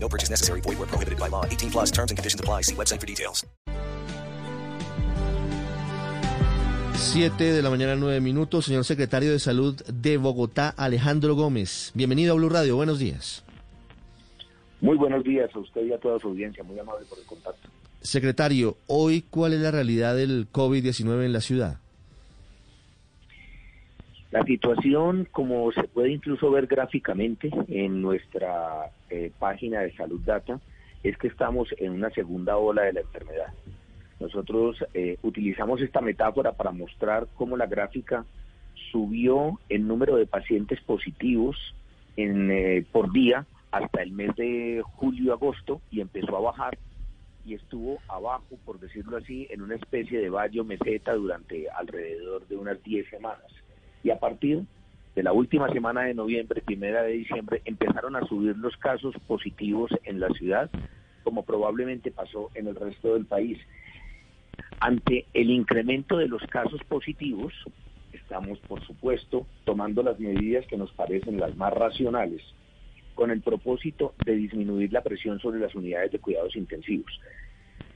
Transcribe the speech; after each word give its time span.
No 0.00 0.08
purchase 0.08 0.30
necessary. 0.30 0.60
Void 0.62 0.78
where 0.78 0.88
prohibited 0.88 1.18
by 1.18 1.28
law. 1.28 1.44
18 1.44 1.70
plus 1.70 1.90
terms 1.90 2.10
and 2.10 2.16
conditions 2.16 2.40
apply. 2.40 2.62
See 2.62 2.74
website 2.74 3.00
for 3.00 3.06
details. 3.06 3.44
7 6.98 7.52
de 7.52 7.62
la 7.62 7.70
mañana, 7.70 7.94
9 7.94 8.20
minutos. 8.20 8.66
Señor 8.66 8.84
secretario 8.84 9.30
de 9.30 9.38
Salud 9.38 9.80
de 9.86 10.16
Bogotá, 10.16 10.70
Alejandro 10.76 11.34
Gómez. 11.36 11.92
Bienvenido 11.94 12.32
a 12.32 12.36
Blue 12.36 12.48
Radio. 12.48 12.74
Buenos 12.76 12.98
días. 12.98 13.44
Muy 14.80 14.96
buenos 14.96 15.24
días 15.24 15.48
a 15.54 15.58
usted 15.58 15.84
y 15.86 15.92
a 15.92 15.98
toda 15.98 16.18
su 16.18 16.28
audiencia. 16.28 16.62
Muy 16.64 16.78
amable 16.78 17.06
por 17.08 17.18
el 17.18 17.24
contacto. 17.24 17.68
Secretario, 18.00 18.76
hoy, 18.86 19.24
¿cuál 19.28 19.52
es 19.54 19.60
la 19.60 19.70
realidad 19.70 20.16
del 20.16 20.48
COVID-19 20.52 21.24
en 21.24 21.32
la 21.32 21.40
ciudad? 21.40 21.78
La 24.30 24.42
situación, 24.44 25.26
como 25.30 25.72
se 25.72 25.84
puede 25.84 26.10
incluso 26.10 26.50
ver 26.50 26.66
gráficamente 26.66 27.50
en 27.68 28.02
nuestra 28.02 28.90
eh, 29.08 29.32
página 29.38 29.80
de 29.80 29.96
Salud 29.96 30.20
Data, 30.22 30.60
es 31.02 31.16
que 31.16 31.28
estamos 31.28 31.68
en 31.78 31.92
una 31.92 32.10
segunda 32.10 32.58
ola 32.58 32.82
de 32.82 32.92
la 32.92 33.00
enfermedad. 33.00 33.54
Nosotros 34.20 34.84
eh, 34.92 35.16
utilizamos 35.22 35.80
esta 35.80 36.02
metáfora 36.02 36.52
para 36.52 36.72
mostrar 36.72 37.26
cómo 37.36 37.56
la 37.56 37.66
gráfica 37.66 38.26
subió 38.92 39.58
el 39.70 39.86
número 39.86 40.16
de 40.16 40.26
pacientes 40.26 40.80
positivos 40.82 41.56
en, 42.16 42.50
eh, 42.50 42.84
por 42.92 43.10
día 43.12 43.46
hasta 43.70 44.02
el 44.02 44.12
mes 44.12 44.36
de 44.36 44.82
julio-agosto 44.96 45.80
y 45.90 46.00
empezó 46.00 46.36
a 46.36 46.40
bajar 46.40 46.76
y 47.46 47.54
estuvo 47.54 47.98
abajo, 48.08 48.58
por 48.66 48.78
decirlo 48.78 49.16
así, 49.16 49.46
en 49.50 49.62
una 49.62 49.76
especie 49.76 50.20
de 50.20 50.28
valle 50.28 50.62
meseta 50.64 51.14
durante 51.14 51.66
alrededor 51.70 52.46
de 52.46 52.56
unas 52.56 52.82
10 52.82 53.08
semanas. 53.08 53.50
Y 54.02 54.10
a 54.10 54.18
partir 54.18 54.62
de 55.14 55.22
la 55.22 55.32
última 55.32 55.68
semana 55.72 56.02
de 56.02 56.14
noviembre, 56.14 56.62
primera 56.62 57.02
de 57.02 57.12
diciembre, 57.12 57.62
empezaron 57.64 58.14
a 58.16 58.24
subir 58.26 58.56
los 58.56 58.76
casos 58.76 59.14
positivos 59.26 59.90
en 60.04 60.20
la 60.20 60.28
ciudad, 60.30 60.70
como 61.24 61.44
probablemente 61.44 62.10
pasó 62.10 62.50
en 62.54 62.68
el 62.68 62.76
resto 62.76 63.14
del 63.14 63.26
país. 63.26 63.58
Ante 64.80 65.26
el 65.34 65.50
incremento 65.50 66.16
de 66.18 66.28
los 66.28 66.42
casos 66.46 66.80
positivos, 66.84 67.52
estamos, 68.12 68.60
por 68.60 68.80
supuesto, 68.86 69.46
tomando 69.64 70.02
las 70.02 70.20
medidas 70.20 70.66
que 70.66 70.76
nos 70.76 70.92
parecen 70.92 71.40
las 71.40 71.56
más 71.56 71.72
racionales, 71.72 72.42
con 73.14 73.32
el 73.32 73.40
propósito 73.40 74.14
de 74.24 74.36
disminuir 74.36 74.92
la 74.92 75.02
presión 75.02 75.40
sobre 75.40 75.58
las 75.58 75.74
unidades 75.74 76.12
de 76.12 76.20
cuidados 76.20 76.54
intensivos. 76.54 77.20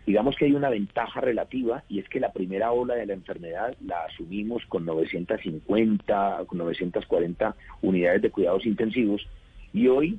Digamos 0.06 0.34
que 0.36 0.46
hay 0.46 0.52
una 0.52 0.68
ventaja 0.68 1.20
relativa 1.20 1.84
y 1.88 2.00
es 2.00 2.08
que 2.08 2.18
la 2.18 2.32
primera 2.32 2.72
ola 2.72 2.94
de 2.94 3.06
la 3.06 3.12
enfermedad 3.12 3.76
la 3.86 4.04
asumimos 4.04 4.64
con 4.66 4.84
950, 4.84 6.44
con 6.46 6.58
940 6.58 7.54
unidades 7.82 8.22
de 8.22 8.30
cuidados 8.30 8.66
intensivos 8.66 9.26
y 9.72 9.86
hoy 9.86 10.18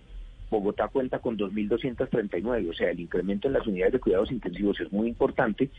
Bogotá 0.49 0.87
cuenta 0.87 1.19
con 1.19 1.37
2.239, 1.37 2.69
o 2.69 2.73
sea, 2.73 2.91
el 2.91 2.99
incremento 2.99 3.47
en 3.47 3.55
las 3.55 3.65
unidades 3.65 3.93
de 3.93 3.99
cuidados 3.99 4.31
intensivos 4.31 4.79
es 4.79 4.91
muy 4.93 5.07
importante, 5.07 5.69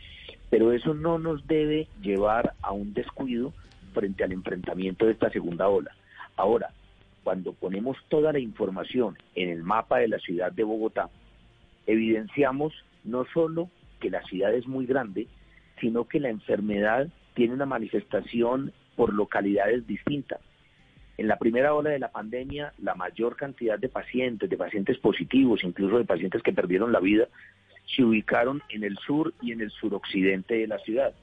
pero 0.49 0.73
eso 0.73 0.93
no 0.93 1.17
nos 1.17 1.47
debe 1.47 1.87
llevar 2.01 2.53
a 2.61 2.73
un 2.73 2.93
descuido 2.93 3.53
frente 3.93 4.25
al 4.25 4.33
enfrentamiento 4.33 5.05
de 5.05 5.13
esta 5.13 5.29
segunda 5.29 5.69
ola. 5.69 5.91
Ahora, 6.35 6.71
cuando 7.23 7.53
ponemos 7.53 7.97
toda 8.09 8.33
la 8.33 8.39
información 8.39 9.17
en 9.33 9.49
el 9.49 9.63
mapa 9.63 9.99
de 9.99 10.09
la 10.09 10.19
ciudad 10.19 10.51
de 10.51 10.63
Bogotá, 10.63 11.09
evidenciamos 11.87 12.73
no 13.05 13.25
solo 13.33 13.69
la 14.09 14.23
ciudad 14.23 14.53
es 14.53 14.67
muy 14.67 14.85
grande, 14.85 15.27
sino 15.79 16.07
que 16.07 16.19
la 16.19 16.29
enfermedad 16.29 17.07
tiene 17.33 17.53
una 17.53 17.65
manifestación 17.65 18.71
por 18.95 19.13
localidades 19.13 19.85
distintas. 19.85 20.39
En 21.17 21.27
la 21.27 21.37
primera 21.37 21.73
ola 21.73 21.91
de 21.91 21.99
la 21.99 22.11
pandemia, 22.11 22.73
la 22.77 22.95
mayor 22.95 23.35
cantidad 23.35 23.79
de 23.79 23.89
pacientes, 23.89 24.49
de 24.49 24.57
pacientes 24.57 24.97
positivos, 24.97 25.63
incluso 25.63 25.97
de 25.97 26.05
pacientes 26.05 26.41
que 26.43 26.53
perdieron 26.53 26.91
la 26.91 26.99
vida, 26.99 27.27
se 27.95 28.03
ubicaron 28.03 28.61
en 28.69 28.83
el 28.83 28.97
sur 28.97 29.33
y 29.41 29.51
en 29.51 29.61
el 29.61 29.71
suroccidente 29.71 30.55
de 30.55 30.67
la 30.67 30.79
ciudad. 30.79 31.13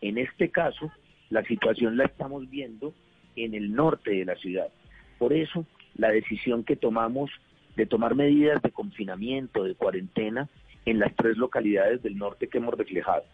En 0.00 0.18
este 0.18 0.50
caso, 0.50 0.90
la 1.30 1.42
situación 1.44 1.96
la 1.96 2.04
estamos 2.04 2.50
viendo 2.50 2.92
en 3.36 3.54
el 3.54 3.72
norte 3.72 4.10
de 4.10 4.24
la 4.24 4.36
ciudad. 4.36 4.68
Por 5.18 5.32
eso, 5.32 5.64
la 5.96 6.10
decisión 6.10 6.64
que 6.64 6.76
tomamos 6.76 7.30
de 7.76 7.86
tomar 7.86 8.14
medidas 8.14 8.60
de 8.60 8.70
confinamiento, 8.70 9.64
de 9.64 9.74
cuarentena, 9.74 10.48
en 10.84 10.98
las 10.98 11.14
tres 11.16 11.36
localidades 11.36 12.02
del 12.02 12.18
norte 12.18 12.48
que 12.48 12.58
hemos 12.58 12.74
reflejado. 12.74 13.24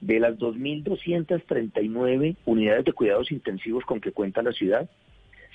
De 0.00 0.20
las 0.20 0.38
2.239 0.38 2.36
unidades 2.44 2.84
de 2.84 2.92
cuidados 2.92 3.32
intensivos 3.32 3.84
con 3.84 4.00
que 4.00 4.12
cuenta 4.12 4.42
la 4.42 4.52
ciudad, 4.52 4.88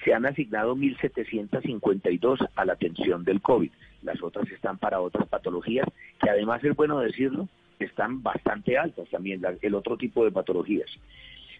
se 0.03 0.13
han 0.13 0.25
asignado 0.25 0.75
1.752 0.75 2.49
a 2.55 2.65
la 2.65 2.73
atención 2.73 3.23
del 3.23 3.41
COVID. 3.41 3.71
Las 4.01 4.21
otras 4.23 4.49
están 4.49 4.77
para 4.77 4.99
otras 4.99 5.27
patologías, 5.27 5.87
que 6.21 6.29
además 6.29 6.63
es 6.63 6.75
bueno 6.75 6.99
decirlo, 6.99 7.47
están 7.79 8.23
bastante 8.23 8.77
altas 8.77 9.07
también, 9.09 9.41
el 9.61 9.75
otro 9.75 9.97
tipo 9.97 10.23
de 10.25 10.31
patologías. 10.31 10.89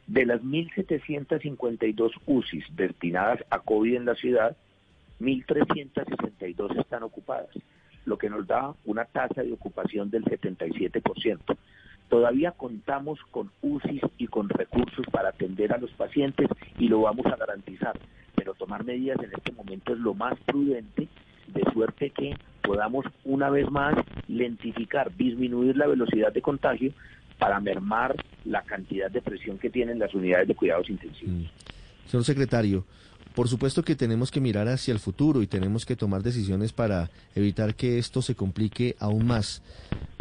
De 0.08 0.26
las 0.26 0.42
1.752 0.42 2.12
UCIs 2.26 2.66
destinadas 2.76 3.44
a 3.50 3.60
COVID 3.60 3.96
en 3.96 4.06
la 4.06 4.16
ciudad, 4.16 4.58
1.362 5.20 6.80
están 6.80 7.04
ocupadas, 7.04 7.50
lo 8.06 8.18
que 8.18 8.30
nos 8.30 8.48
da 8.48 8.74
una 8.86 9.06
tasa 9.06 9.44
de 9.44 9.54
ocupación 9.54 10.10
del 10.10 10.24
77%. 10.26 11.58
Todavía 12.10 12.52
contamos 12.52 13.20
con 13.32 13.52
UCIs 13.62 14.02
y 14.18 14.28
con 14.28 14.50
recursos 14.50 15.06
para 15.12 15.30
atender 15.30 15.72
a 15.72 15.78
los 15.78 15.92
pacientes 15.92 16.50
y 16.78 16.90
lo 16.90 17.02
vamos 17.02 17.26
a 17.28 17.38
garantizar, 17.38 17.98
pero 18.36 18.54
tomar 18.54 18.84
medidas 18.84 19.18
en 19.24 19.32
este 19.34 19.52
momento 19.54 19.94
es 19.94 20.00
lo 20.00 20.14
más 20.14 20.38
prudente, 20.46 21.08
de 21.48 21.64
suerte 21.74 22.10
que 22.10 22.36
podamos 22.62 23.06
una 23.24 23.50
vez 23.50 23.70
más 23.70 23.96
lentificar, 24.28 25.16
disminuir 25.16 25.78
la 25.78 25.88
velocidad 25.88 26.32
de 26.34 26.42
contagio 26.42 26.94
para 27.38 27.60
mermar 27.60 28.16
la 28.46 28.62
cantidad 28.64 29.10
de 29.10 29.22
presión 29.22 29.58
que 29.58 29.70
tienen 29.70 30.00
las 30.00 30.14
unidades 30.14 30.48
de 30.48 30.56
cuidados 30.56 30.90
intensivos. 30.90 31.34
Mm. 31.34 31.46
Señor 32.08 32.24
secretario, 32.26 32.86
por 33.36 33.48
supuesto 33.48 33.84
que 33.84 33.96
tenemos 33.96 34.32
que 34.32 34.42
mirar 34.42 34.68
hacia 34.68 34.92
el 34.94 35.00
futuro 35.00 35.42
y 35.42 35.48
tenemos 35.48 35.86
que 35.86 35.96
tomar 35.96 36.24
decisiones 36.24 36.74
para 36.74 37.10
evitar 37.36 37.76
que 37.76 37.98
esto 37.98 38.22
se 38.22 38.36
complique 38.36 38.96
aún 39.00 39.26
más. 39.26 39.62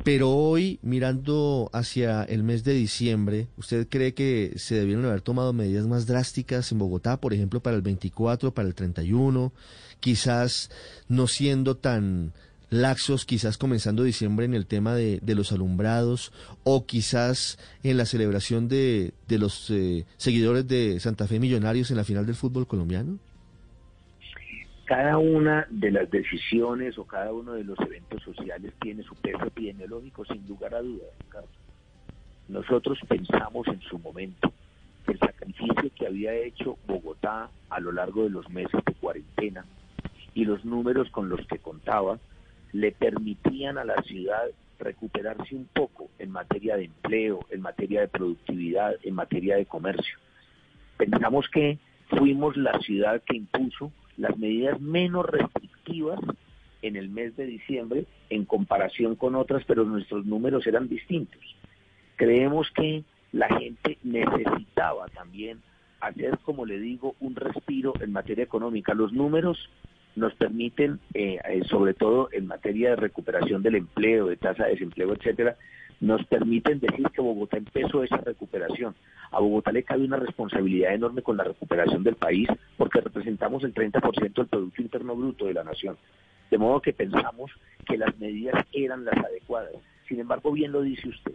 Pero 0.03 0.31
hoy, 0.31 0.79
mirando 0.83 1.69
hacia 1.73 2.23
el 2.25 2.43
mes 2.43 2.65
de 2.65 2.73
diciembre, 2.73 3.49
¿usted 3.57 3.87
cree 3.89 4.15
que 4.15 4.55
se 4.57 4.77
debieron 4.77 5.05
haber 5.05 5.21
tomado 5.21 5.53
medidas 5.53 5.87
más 5.87 6.07
drásticas 6.07 6.73
en 6.73 6.79
Bogotá, 6.79 7.21
por 7.21 7.35
ejemplo, 7.35 7.61
para 7.61 7.77
el 7.77 7.83
24, 7.83 8.55
para 8.55 8.69
el 8.69 8.75
31, 8.75 9.53
quizás 10.01 10.71
no 11.09 11.27
siendo 11.27 11.77
tan 11.77 12.33
laxos, 12.71 13.27
quizás 13.27 13.59
comenzando 13.59 14.05
diciembre 14.05 14.47
en 14.47 14.55
el 14.55 14.67
tema 14.67 14.95
de, 14.95 15.21
los 15.35 15.53
alumbrados 15.53 16.33
o 16.65 16.87
quizás 16.87 17.59
en 17.83 17.97
la 17.97 18.07
celebración 18.07 18.69
de, 18.69 19.13
los 19.29 19.71
eh, 19.71 20.07
seguidores 20.17 20.67
de 20.67 20.99
Santa 21.01 21.27
Fe 21.27 21.41
Millonarios 21.41 21.91
en 21.91 21.97
la 21.97 22.05
final 22.05 22.27
del 22.27 22.37
fútbol 22.37 22.67
colombiano? 22.67 23.19
Cada 24.87 25.19
una 25.19 25.67
de 25.71 25.91
las 25.93 26.11
decisiones 26.11 26.99
o 26.99 27.05
cada 27.05 27.33
uno 27.33 27.53
de 27.53 27.63
los 27.63 27.79
eventos 27.81 28.23
sociales 28.23 28.73
tiene 28.81 29.05
su 29.05 29.15
peso 29.15 29.45
epidemiológico, 29.45 30.25
sin 30.25 30.47
lugar 30.49 30.75
a 30.75 30.83
dudas. 30.83 31.11
Nosotros 32.49 32.99
pensamos 33.07 33.69
en 33.69 33.81
su 33.83 33.99
momento 34.01 34.53
el 35.07 35.19
sacrificio 35.19 35.91
que 35.97 36.07
había 36.07 36.35
hecho 36.35 36.77
Bogotá 36.87 37.49
a 37.69 37.81
lo 37.81 37.93
largo 37.93 38.25
de 38.25 38.31
los 38.31 38.49
meses 38.51 38.81
de 38.85 38.95
cuarentena 38.95 39.65
y 40.35 40.45
los 40.45 40.65
números 40.65 41.09
con 41.11 41.29
los 41.29 41.45
que 41.47 41.59
contaba 41.59 42.19
le 42.73 42.93
permitían 42.93 43.79
a 43.79 43.85
la 43.85 44.01
ciudad 44.03 44.45
recuperarse 44.79 45.55
un 45.55 45.67
poco 45.67 46.11
en 46.19 46.31
materia 46.31 46.77
de 46.77 46.85
empleo, 46.85 47.45
en 47.51 47.61
materia 47.61 48.01
de 48.01 48.09
productividad, 48.09 48.95
en 49.03 49.15
materia 49.15 49.57
de 49.57 49.67
comercio. 49.67 50.19
Pensamos 50.97 51.49
que 51.49 51.79
fuimos 52.09 52.57
la 52.57 52.79
ciudad 52.81 53.23
que 53.23 53.37
impuso 53.37 53.93
las 54.17 54.37
medidas 54.39 54.81
menos 54.81 55.27
restrictivas 55.27 56.19
en 56.83 56.97
el 56.97 57.09
mes 57.09 57.37
de 57.37 57.47
diciembre 57.47 58.07
en 58.31 58.45
comparación 58.45 59.17
con 59.17 59.35
otras, 59.35 59.65
pero 59.67 59.85
nuestros 59.85 60.25
números 60.25 60.67
eran 60.67 60.89
distintos. 60.89 61.41
Creemos 62.17 62.71
que 62.75 63.05
la 63.33 63.49
gente 63.59 63.99
necesitaba 64.03 65.09
también 65.09 65.61
hacer, 66.01 66.39
como 66.39 66.67
le 66.67 66.79
digo, 66.79 67.15
un 67.21 67.37
respiro 67.37 67.93
en 68.01 68.13
materia 68.13 68.45
económica. 68.45 68.95
Los 68.95 69.13
números 69.13 69.71
nos 70.21 70.35
permiten, 70.35 71.01
eh, 71.15 71.39
eh, 71.49 71.63
sobre 71.65 71.95
todo 71.95 72.29
en 72.33 72.47
materia 72.47 72.91
de 72.91 72.97
recuperación 72.97 73.63
del 73.63 73.77
empleo, 73.77 74.27
de 74.27 74.37
tasa 74.37 74.65
de 74.65 74.73
desempleo, 74.73 75.13
etcétera, 75.13 75.57
nos 76.01 76.25
permiten 76.27 76.81
decir 76.81 77.07
que 77.13 77.21
Bogotá 77.21 77.59
empezó 77.59 78.03
esa 78.03 78.17
recuperación. 78.19 78.95
A 79.31 79.41
Bogotá 79.41 79.71
le 79.71 79.83
cabe 79.83 80.05
una 80.05 80.17
responsabilidad 80.17 80.95
enorme 80.95 81.23
con 81.23 81.37
la 81.37 81.45
recuperación 81.45 82.03
del 82.03 82.17
país 82.17 82.49
porque 82.77 83.01
representamos 83.01 83.65
el 83.65 83.75
30% 83.75 84.35
del 84.35 84.47
Producto 84.47 84.83
Interno 84.83 85.15
Bruto 85.15 85.47
de 85.47 85.55
la 85.55 85.65
nación. 85.65 85.97
De 86.51 86.59
modo 86.59 86.81
que 86.81 86.93
pensamos 86.93 87.51
que 87.87 87.99
las 87.99 88.19
medidas 88.19 88.65
eran 88.73 89.05
las 89.05 89.17
adecuadas. 89.19 89.75
Sin 90.09 90.21
embargo, 90.21 90.53
bien 90.53 90.73
lo 90.73 90.83
dice 90.83 91.09
usted, 91.09 91.35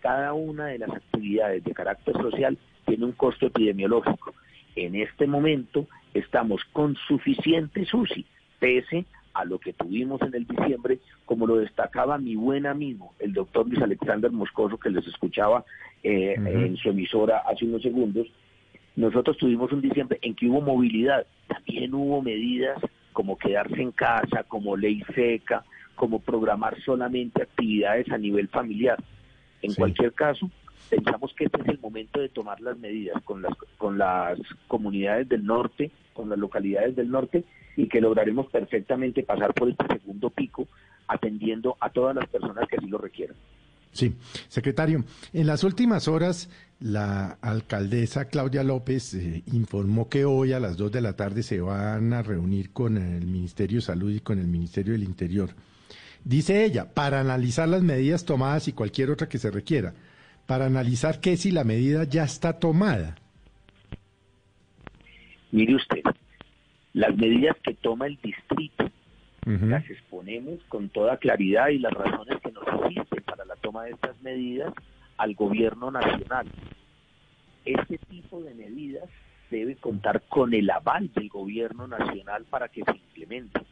cada 0.00 0.34
una 0.34 0.66
de 0.66 0.78
las 0.78 0.90
actividades 0.90 1.64
de 1.64 1.72
carácter 1.72 2.14
social 2.14 2.58
tiene 2.86 3.06
un 3.06 3.12
costo 3.12 3.46
epidemiológico. 3.46 4.34
En 4.76 4.94
este 4.94 5.26
momento 5.26 5.88
estamos 6.14 6.62
con 6.72 6.96
suficiente 7.08 7.84
SUSI, 7.84 8.24
pese 8.58 9.06
a 9.34 9.44
lo 9.44 9.58
que 9.58 9.72
tuvimos 9.72 10.20
en 10.22 10.34
el 10.34 10.46
diciembre, 10.46 10.98
como 11.24 11.46
lo 11.46 11.56
destacaba 11.56 12.18
mi 12.18 12.36
buen 12.36 12.66
amigo, 12.66 13.14
el 13.18 13.32
doctor 13.32 13.66
Luis 13.66 13.82
Alexander 13.82 14.30
Moscoso, 14.30 14.78
que 14.78 14.90
les 14.90 15.06
escuchaba 15.06 15.64
eh, 16.02 16.34
en 16.36 16.76
su 16.76 16.90
emisora 16.90 17.38
hace 17.38 17.64
unos 17.64 17.82
segundos, 17.82 18.26
nosotros 18.94 19.38
tuvimos 19.38 19.72
un 19.72 19.80
diciembre 19.80 20.18
en 20.22 20.34
que 20.34 20.46
hubo 20.46 20.60
movilidad, 20.60 21.26
también 21.48 21.94
hubo 21.94 22.20
medidas 22.20 22.78
como 23.12 23.38
quedarse 23.38 23.80
en 23.80 23.92
casa, 23.92 24.44
como 24.44 24.76
ley 24.76 25.02
seca, 25.14 25.64
como 25.94 26.20
programar 26.20 26.80
solamente 26.82 27.42
actividades 27.42 28.10
a 28.10 28.18
nivel 28.18 28.48
familiar. 28.48 29.02
En 29.62 29.74
cualquier 29.74 30.12
caso, 30.12 30.50
pensamos 30.90 31.32
que 31.34 31.44
este 31.44 31.62
es 31.62 31.68
el 31.68 31.78
momento 31.78 32.20
de 32.20 32.28
tomar 32.28 32.60
las 32.60 32.78
medidas 32.78 33.22
con 33.22 33.42
las, 33.42 33.52
con 33.78 33.96
las 33.98 34.38
comunidades 34.68 35.28
del 35.28 35.44
norte, 35.44 35.90
con 36.12 36.28
las 36.28 36.38
localidades 36.38 36.96
del 36.96 37.10
norte, 37.10 37.44
y 37.76 37.88
que 37.88 38.00
lograremos 38.00 38.46
perfectamente 38.50 39.22
pasar 39.22 39.54
por 39.54 39.68
este 39.68 39.86
segundo 39.86 40.30
pico 40.30 40.68
atendiendo 41.08 41.76
a 41.80 41.90
todas 41.90 42.14
las 42.14 42.26
personas 42.28 42.68
que 42.68 42.76
así 42.76 42.86
lo 42.86 42.98
requieran. 42.98 43.36
Sí, 43.92 44.14
secretario, 44.48 45.04
en 45.34 45.46
las 45.46 45.64
últimas 45.64 46.08
horas 46.08 46.48
la 46.80 47.38
alcaldesa 47.42 48.24
Claudia 48.24 48.64
López 48.64 49.14
eh, 49.14 49.42
informó 49.52 50.08
que 50.08 50.24
hoy 50.24 50.52
a 50.52 50.60
las 50.60 50.78
2 50.78 50.90
de 50.90 51.00
la 51.02 51.14
tarde 51.14 51.42
se 51.42 51.60
van 51.60 52.12
a 52.14 52.22
reunir 52.22 52.72
con 52.72 52.96
el 52.96 53.26
Ministerio 53.26 53.78
de 53.78 53.82
Salud 53.82 54.10
y 54.10 54.20
con 54.20 54.38
el 54.38 54.48
Ministerio 54.48 54.94
del 54.94 55.04
Interior. 55.04 55.50
Dice 56.24 56.64
ella, 56.64 56.94
para 56.94 57.20
analizar 57.20 57.68
las 57.68 57.82
medidas 57.82 58.24
tomadas 58.24 58.66
y 58.66 58.72
cualquier 58.72 59.10
otra 59.10 59.28
que 59.28 59.38
se 59.38 59.50
requiera, 59.50 59.94
para 60.46 60.66
analizar 60.66 61.20
qué 61.20 61.36
si 61.36 61.50
la 61.50 61.64
medida 61.64 62.04
ya 62.04 62.24
está 62.24 62.58
tomada. 62.58 63.16
Mire 65.52 65.74
usted, 65.74 66.02
las 66.94 67.14
medidas 67.16 67.56
que 67.62 67.74
toma 67.74 68.06
el 68.06 68.18
distrito 68.22 68.90
las 69.44 69.88
exponemos 69.90 70.60
con 70.68 70.88
toda 70.88 71.16
claridad 71.16 71.68
y 71.68 71.78
las 71.78 71.92
razones 71.92 72.38
que 72.40 72.52
nos 72.52 72.66
asisten 72.66 73.22
para 73.24 73.44
la 73.44 73.56
toma 73.56 73.84
de 73.84 73.90
estas 73.90 74.20
medidas 74.22 74.72
al 75.18 75.34
gobierno 75.34 75.90
nacional. 75.90 76.46
Este 77.64 77.98
tipo 77.98 78.40
de 78.40 78.54
medidas 78.54 79.08
debe 79.50 79.76
contar 79.76 80.22
con 80.28 80.54
el 80.54 80.70
aval 80.70 81.12
del 81.12 81.28
gobierno 81.28 81.86
nacional 81.86 82.44
para 82.48 82.68
que 82.68 82.84
se 82.84 82.92
implementen. 82.92 83.64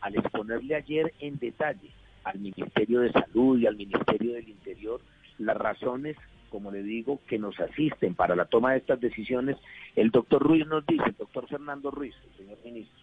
Al 0.00 0.14
exponerle 0.14 0.76
ayer 0.76 1.12
en 1.20 1.38
detalle 1.38 1.90
al 2.24 2.38
Ministerio 2.38 3.00
de 3.00 3.10
Salud 3.12 3.58
y 3.58 3.66
al 3.66 3.76
Ministerio 3.76 4.34
del 4.34 4.48
Interior 4.48 5.00
las 5.38 5.56
razones, 5.56 6.16
como 6.50 6.70
le 6.70 6.82
digo, 6.82 7.20
que 7.26 7.38
nos 7.38 7.58
asisten 7.60 8.14
para 8.14 8.36
la 8.36 8.46
toma 8.46 8.72
de 8.72 8.78
estas 8.78 9.00
decisiones, 9.00 9.56
el 9.96 10.10
doctor 10.10 10.42
Ruiz 10.42 10.66
nos 10.66 10.86
dice, 10.86 11.04
el 11.06 11.16
doctor 11.16 11.46
Fernando 11.48 11.90
Ruiz, 11.90 12.14
señor 12.36 12.58
ministro, 12.64 13.02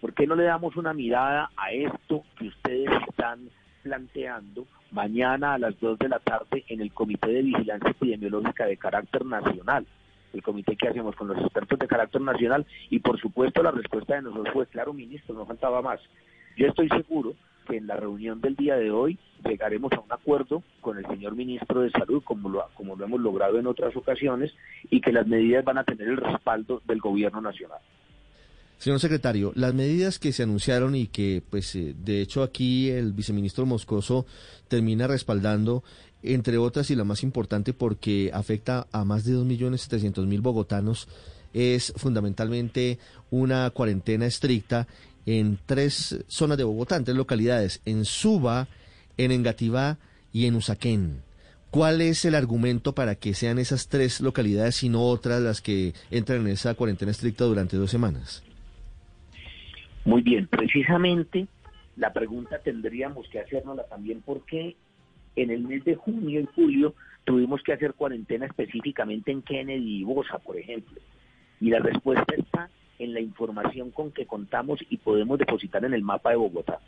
¿por 0.00 0.14
qué 0.14 0.26
no 0.26 0.34
le 0.34 0.44
damos 0.44 0.76
una 0.76 0.92
mirada 0.92 1.50
a 1.56 1.72
esto 1.72 2.24
que 2.38 2.48
ustedes 2.48 2.90
están 3.08 3.48
planteando 3.82 4.66
mañana 4.90 5.54
a 5.54 5.58
las 5.58 5.78
2 5.80 5.98
de 5.98 6.08
la 6.08 6.18
tarde 6.18 6.64
en 6.68 6.80
el 6.80 6.92
Comité 6.92 7.28
de 7.28 7.42
Vigilancia 7.42 7.90
Epidemiológica 7.90 8.66
de 8.66 8.76
carácter 8.76 9.24
nacional? 9.24 9.86
el 10.32 10.42
comité 10.42 10.76
que 10.76 10.88
hacemos 10.88 11.14
con 11.14 11.28
los 11.28 11.38
expertos 11.38 11.78
de 11.78 11.86
carácter 11.86 12.20
nacional 12.20 12.66
y 12.90 13.00
por 13.00 13.20
supuesto 13.20 13.62
la 13.62 13.70
respuesta 13.70 14.14
de 14.14 14.22
nosotros 14.22 14.48
fue, 14.52 14.66
claro, 14.66 14.92
ministro, 14.92 15.34
no 15.34 15.44
faltaba 15.44 15.82
más. 15.82 16.00
Yo 16.56 16.68
estoy 16.68 16.88
seguro 16.88 17.34
que 17.66 17.76
en 17.76 17.86
la 17.86 17.96
reunión 17.96 18.40
del 18.40 18.56
día 18.56 18.76
de 18.76 18.90
hoy 18.90 19.18
llegaremos 19.44 19.92
a 19.92 20.00
un 20.00 20.12
acuerdo 20.12 20.62
con 20.80 20.98
el 20.98 21.06
señor 21.06 21.34
ministro 21.34 21.80
de 21.80 21.90
Salud, 21.90 22.22
como 22.24 22.48
lo, 22.48 22.64
como 22.74 22.96
lo 22.96 23.04
hemos 23.04 23.20
logrado 23.20 23.58
en 23.58 23.66
otras 23.66 23.94
ocasiones, 23.96 24.52
y 24.90 25.00
que 25.00 25.12
las 25.12 25.26
medidas 25.26 25.64
van 25.64 25.78
a 25.78 25.84
tener 25.84 26.08
el 26.08 26.16
respaldo 26.16 26.82
del 26.86 27.00
gobierno 27.00 27.40
nacional. 27.40 27.78
Señor 28.78 28.98
secretario, 28.98 29.52
las 29.54 29.74
medidas 29.74 30.18
que 30.18 30.32
se 30.32 30.42
anunciaron 30.42 30.96
y 30.96 31.06
que, 31.06 31.40
pues, 31.48 31.76
eh, 31.76 31.94
de 31.96 32.20
hecho 32.20 32.42
aquí 32.42 32.90
el 32.90 33.12
viceministro 33.12 33.64
Moscoso 33.64 34.26
termina 34.66 35.06
respaldando, 35.06 35.84
entre 36.24 36.58
otras 36.58 36.90
y 36.90 36.96
la 36.96 37.04
más 37.04 37.22
importante 37.22 37.74
porque 37.74 38.30
afecta 38.34 38.88
a 38.90 39.04
más 39.04 39.24
de 39.24 39.34
2.700.000 39.34 40.40
bogotanos, 40.40 41.08
es 41.52 41.92
fundamentalmente 41.96 42.98
una 43.30 43.70
cuarentena 43.70 44.26
estricta 44.26 44.88
en 45.26 45.58
tres 45.66 46.24
zonas 46.28 46.58
de 46.58 46.64
Bogotá, 46.64 46.96
en 46.96 47.04
tres 47.04 47.16
localidades, 47.16 47.80
en 47.84 48.04
Suba, 48.04 48.68
en 49.16 49.32
Engativá 49.32 49.98
y 50.32 50.46
en 50.46 50.56
Usaquén. 50.56 51.22
¿Cuál 51.70 52.02
es 52.02 52.24
el 52.24 52.34
argumento 52.34 52.94
para 52.94 53.14
que 53.14 53.32
sean 53.32 53.58
esas 53.58 53.88
tres 53.88 54.20
localidades 54.20 54.82
y 54.82 54.88
no 54.88 55.02
otras 55.02 55.40
las 55.40 55.62
que 55.62 55.94
entran 56.10 56.42
en 56.42 56.48
esa 56.48 56.74
cuarentena 56.74 57.10
estricta 57.10 57.44
durante 57.44 57.76
dos 57.76 57.90
semanas? 57.90 58.44
Muy 60.04 60.22
bien, 60.22 60.46
precisamente 60.48 61.46
la 61.96 62.12
pregunta 62.12 62.58
tendríamos 62.58 63.28
que 63.28 63.40
hacernosla 63.40 63.84
también 63.84 64.22
porque 64.24 64.76
en 65.36 65.50
el 65.50 65.62
mes 65.62 65.84
de 65.84 65.94
junio 65.94 66.40
y 66.40 66.48
julio 66.54 66.94
tuvimos 67.24 67.62
que 67.62 67.72
hacer 67.72 67.94
cuarentena 67.94 68.46
específicamente 68.46 69.30
en 69.30 69.42
Kennedy 69.42 70.00
y 70.00 70.04
Bosa, 70.04 70.38
por 70.38 70.58
ejemplo. 70.58 71.00
Y 71.60 71.70
la 71.70 71.78
respuesta 71.78 72.34
está 72.36 72.68
en 73.02 73.14
la 73.14 73.20
información 73.20 73.90
con 73.90 74.12
que 74.12 74.26
contamos 74.26 74.78
y 74.88 74.96
podemos 74.98 75.38
depositar 75.38 75.84
en 75.84 75.94
el 75.94 76.02
mapa 76.02 76.30
de 76.30 76.36
Bogotá. 76.36 76.78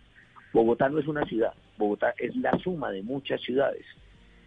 Bogotá 0.52 0.88
no 0.88 1.00
es 1.00 1.08
una 1.08 1.24
ciudad, 1.26 1.52
Bogotá 1.76 2.14
es 2.18 2.36
la 2.36 2.56
suma 2.60 2.92
de 2.92 3.02
muchas 3.02 3.40
ciudades. 3.42 3.84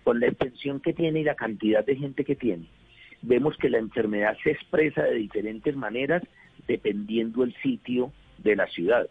Con 0.03 0.21
la 0.21 0.27
extensión 0.27 0.79
que 0.79 0.93
tiene 0.93 1.19
y 1.19 1.23
la 1.25 1.35
cantidad 1.35 1.85
de 1.85 1.97
gente 1.97 2.23
que 2.23 2.37
tiene, 2.37 2.67
vemos 3.21 3.57
que 3.57 3.69
la 3.69 3.79
enfermedad 3.79 4.37
se 4.43 4.51
expresa 4.51 5.03
de 5.03 5.15
diferentes 5.15 5.75
maneras 5.75 6.23
dependiendo 6.67 7.43
el 7.43 7.53
sitio 7.55 8.13
de 8.37 8.55
la 8.55 8.67
ciudad. 8.67 9.09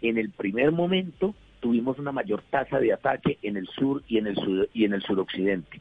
En 0.00 0.16
el 0.16 0.30
primer 0.30 0.70
momento 0.70 1.34
tuvimos 1.58 1.98
una 1.98 2.12
mayor 2.12 2.42
tasa 2.50 2.78
de 2.78 2.92
ataque 2.92 3.38
en 3.42 3.56
el 3.56 3.66
sur 3.66 4.04
y 4.06 4.18
en 4.18 4.28
el 4.28 4.36
sur 4.36 4.68
y 4.72 4.84
en 4.84 4.94
el 4.94 5.02
suroccidente. 5.02 5.80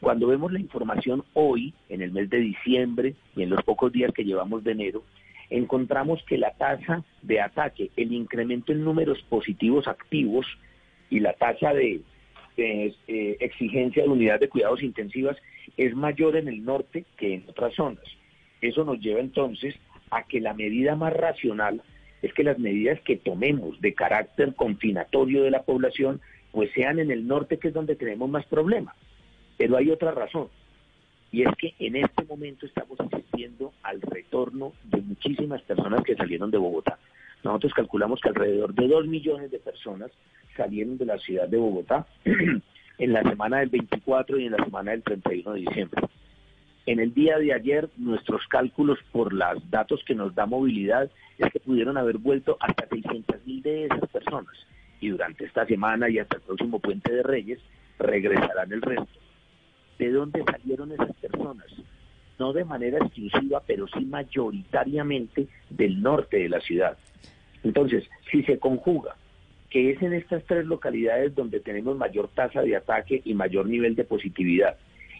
Cuando 0.00 0.26
vemos 0.26 0.52
la 0.52 0.60
información 0.60 1.24
hoy, 1.32 1.72
en 1.88 2.02
el 2.02 2.10
mes 2.10 2.28
de 2.28 2.38
diciembre 2.38 3.14
y 3.36 3.42
en 3.42 3.50
los 3.50 3.62
pocos 3.62 3.92
días 3.92 4.12
que 4.12 4.24
llevamos 4.24 4.64
de 4.64 4.72
enero, 4.72 5.04
encontramos 5.50 6.22
que 6.26 6.38
la 6.38 6.52
tasa 6.52 7.04
de 7.22 7.40
ataque, 7.40 7.90
el 7.96 8.12
incremento 8.12 8.72
en 8.72 8.84
números 8.84 9.22
positivos 9.28 9.86
activos 9.88 10.46
y 11.10 11.20
la 11.20 11.34
tasa 11.34 11.72
de, 11.72 12.00
eh, 12.56 12.94
exigencia 13.40 14.02
de 14.02 14.08
unidades 14.08 14.42
de 14.42 14.48
cuidados 14.48 14.82
intensivas 14.82 15.36
es 15.76 15.94
mayor 15.94 16.36
en 16.36 16.48
el 16.48 16.64
norte 16.64 17.04
que 17.16 17.34
en 17.34 17.44
otras 17.48 17.74
zonas. 17.74 18.04
Eso 18.60 18.84
nos 18.84 19.00
lleva 19.00 19.20
entonces 19.20 19.74
a 20.10 20.22
que 20.24 20.40
la 20.40 20.54
medida 20.54 20.96
más 20.96 21.12
racional 21.12 21.82
es 22.22 22.32
que 22.32 22.44
las 22.44 22.58
medidas 22.58 23.00
que 23.00 23.16
tomemos 23.16 23.80
de 23.80 23.94
carácter 23.94 24.54
confinatorio 24.54 25.42
de 25.42 25.50
la 25.50 25.62
población 25.62 26.20
pues 26.52 26.70
sean 26.72 26.98
en 26.98 27.10
el 27.10 27.26
norte 27.26 27.58
que 27.58 27.68
es 27.68 27.74
donde 27.74 27.96
tenemos 27.96 28.30
más 28.30 28.46
problemas. 28.46 28.94
Pero 29.58 29.76
hay 29.76 29.90
otra 29.90 30.12
razón. 30.12 30.48
Y 31.34 31.42
es 31.42 31.48
que 31.58 31.74
en 31.80 31.96
este 31.96 32.22
momento 32.26 32.64
estamos 32.64 32.96
asistiendo 33.00 33.72
al 33.82 34.00
retorno 34.00 34.72
de 34.84 35.00
muchísimas 35.00 35.60
personas 35.62 36.04
que 36.04 36.14
salieron 36.14 36.48
de 36.52 36.58
Bogotá. 36.58 36.96
Nosotros 37.42 37.74
calculamos 37.74 38.20
que 38.20 38.28
alrededor 38.28 38.72
de 38.72 38.86
dos 38.86 39.08
millones 39.08 39.50
de 39.50 39.58
personas 39.58 40.12
salieron 40.56 40.96
de 40.96 41.06
la 41.06 41.18
ciudad 41.18 41.48
de 41.48 41.56
Bogotá 41.56 42.06
en 42.24 43.12
la 43.12 43.24
semana 43.24 43.58
del 43.58 43.68
24 43.70 44.38
y 44.38 44.46
en 44.46 44.52
la 44.52 44.64
semana 44.64 44.92
del 44.92 45.02
31 45.02 45.54
de 45.54 45.60
diciembre. 45.62 46.02
En 46.86 47.00
el 47.00 47.12
día 47.12 47.36
de 47.36 47.52
ayer, 47.52 47.88
nuestros 47.96 48.46
cálculos 48.46 49.00
por 49.10 49.32
los 49.32 49.68
datos 49.72 50.04
que 50.06 50.14
nos 50.14 50.36
da 50.36 50.46
movilidad 50.46 51.10
es 51.38 51.52
que 51.52 51.58
pudieron 51.58 51.96
haber 51.96 52.18
vuelto 52.18 52.56
hasta 52.60 52.86
600 52.86 53.44
mil 53.44 53.60
de 53.60 53.86
esas 53.86 54.08
personas. 54.08 54.54
Y 55.00 55.08
durante 55.08 55.46
esta 55.46 55.66
semana 55.66 56.08
y 56.08 56.20
hasta 56.20 56.36
el 56.36 56.42
próximo 56.42 56.78
puente 56.78 57.12
de 57.12 57.24
Reyes 57.24 57.58
regresarán 57.98 58.72
el 58.72 58.82
resto 58.82 59.24
de 59.98 60.10
dónde 60.10 60.42
salieron 60.44 60.92
esas 60.92 61.14
personas. 61.16 61.66
No 62.38 62.52
de 62.52 62.64
manera 62.64 62.98
exclusiva, 62.98 63.62
pero 63.66 63.86
sí 63.88 64.04
mayoritariamente 64.04 65.46
del 65.70 66.02
norte 66.02 66.38
de 66.38 66.48
la 66.48 66.60
ciudad. 66.60 66.98
Entonces, 67.62 68.04
si 68.30 68.42
se 68.42 68.58
conjuga 68.58 69.16
que 69.70 69.90
es 69.90 70.02
en 70.02 70.12
estas 70.12 70.44
tres 70.44 70.66
localidades 70.66 71.34
donde 71.34 71.58
tenemos 71.58 71.96
mayor 71.96 72.28
tasa 72.28 72.62
de 72.62 72.76
ataque 72.76 73.22
y 73.24 73.34
mayor 73.34 73.66
nivel 73.66 73.96
de 73.96 74.04
positividad, 74.04 74.76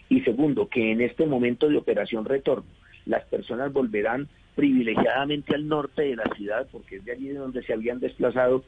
y 0.07 0.21
segundo, 0.21 0.69
que 0.69 0.91
en 0.91 1.01
este 1.01 1.25
momento 1.25 1.67
de 1.67 1.77
operación 1.77 2.25
retorno, 2.25 2.65
las 3.05 3.25
personas 3.25 3.73
volverán 3.73 4.27
privilegiadamente 4.55 5.55
al 5.55 5.67
norte 5.67 6.03
de 6.03 6.15
la 6.15 6.25
ciudad, 6.35 6.67
porque 6.71 6.97
es 6.97 7.05
de 7.05 7.11
allí 7.11 7.27
de 7.27 7.35
donde 7.39 7.63
se 7.63 7.73
habían 7.73 7.99
desplazado, 7.99 8.63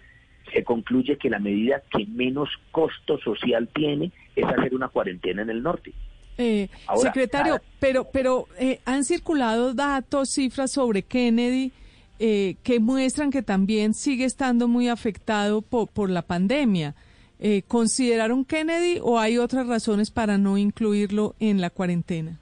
se 0.54 0.64
concluye 0.64 1.18
que 1.18 1.30
la 1.30 1.40
medida 1.40 1.82
que 1.90 2.06
menos 2.06 2.50
costo 2.72 3.18
social 3.20 3.70
tiene 3.74 4.12
es 4.42 4.46
hacer 4.46 4.74
una 4.76 4.88
cuarentena 4.90 5.42
en 5.42 5.50
el 5.50 5.62
norte. 5.64 5.94
Eh, 6.38 6.70
Ahora, 6.86 7.02
secretario, 7.02 7.60
pero, 7.80 8.08
pero 8.12 8.46
eh, 8.60 8.80
han 8.86 9.04
circulado 9.04 9.74
datos, 9.74 10.30
cifras 10.30 10.72
sobre 10.72 11.02
Kennedy 11.02 11.72
eh, 12.20 12.56
que 12.64 12.80
muestran 12.80 13.32
que 13.32 13.42
también 13.42 13.94
sigue 13.94 14.26
estando 14.26 14.68
muy 14.68 14.88
afectado 14.88 15.62
po- 15.62 15.88
por 15.88 16.10
la 16.10 16.22
pandemia. 16.22 16.94
Eh, 17.40 17.62
¿Consideraron 17.68 18.46
Kennedy 18.46 19.00
o 19.02 19.20
hay 19.20 19.38
otras 19.38 19.68
razones 19.68 20.10
para 20.12 20.38
no 20.38 20.58
incluirlo 20.58 21.36
en 21.40 21.62
la 21.62 21.70
cuarentena? 21.70 22.40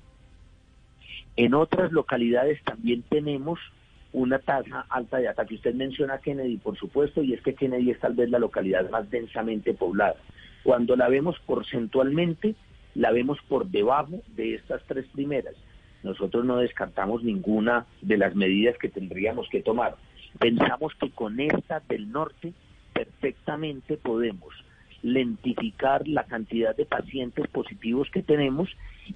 En 1.37 1.53
otras 1.53 1.91
localidades 1.91 2.61
también 2.63 3.03
tenemos 3.09 3.59
una 4.13 4.39
tasa 4.39 4.85
alta 4.89 5.17
de 5.17 5.27
ataque. 5.27 5.55
Usted 5.55 5.73
menciona 5.73 6.19
Kennedy, 6.19 6.55
por 6.55 6.77
supuesto, 6.77 7.21
y 7.21 7.33
es 7.33 7.41
que 7.41 7.53
Kennedy 7.53 7.91
es 7.91 7.99
tal 7.99 8.13
vez 8.13 8.29
la 8.29 8.39
localidad 8.39 8.89
más 8.89 9.09
densamente 9.09 9.73
poblada. 9.73 10.15
Cuando 10.65 10.95
la 10.95 11.09
vemos 11.09 11.39
porcentualmente, 11.45 12.55
la 12.95 13.11
vemos 13.11 13.37
por 13.47 13.67
debajo 13.67 14.23
de 14.35 14.55
estas 14.55 14.81
tres 14.87 15.05
primeras. 15.13 15.53
Nosotros 16.01 16.43
no 16.43 16.57
descartamos 16.57 17.23
ninguna 17.23 17.85
de 18.01 18.17
las 18.17 18.33
medidas 18.33 18.75
que 18.79 18.89
tendríamos 18.89 19.47
que 19.49 19.61
tomar. 19.61 19.95
Pensamos 20.39 20.95
que 20.95 21.11
con 21.11 21.39
esta 21.39 21.83
del 21.87 22.11
norte 22.11 22.53
perfectamente 22.93 23.97
podemos 23.97 24.55
lentificar 25.03 26.07
la 26.07 26.23
cantidad 26.23 26.75
de 26.75 26.87
pacientes 26.87 27.47
positivos 27.49 28.09
que 28.09 28.23
tenemos 28.23 28.67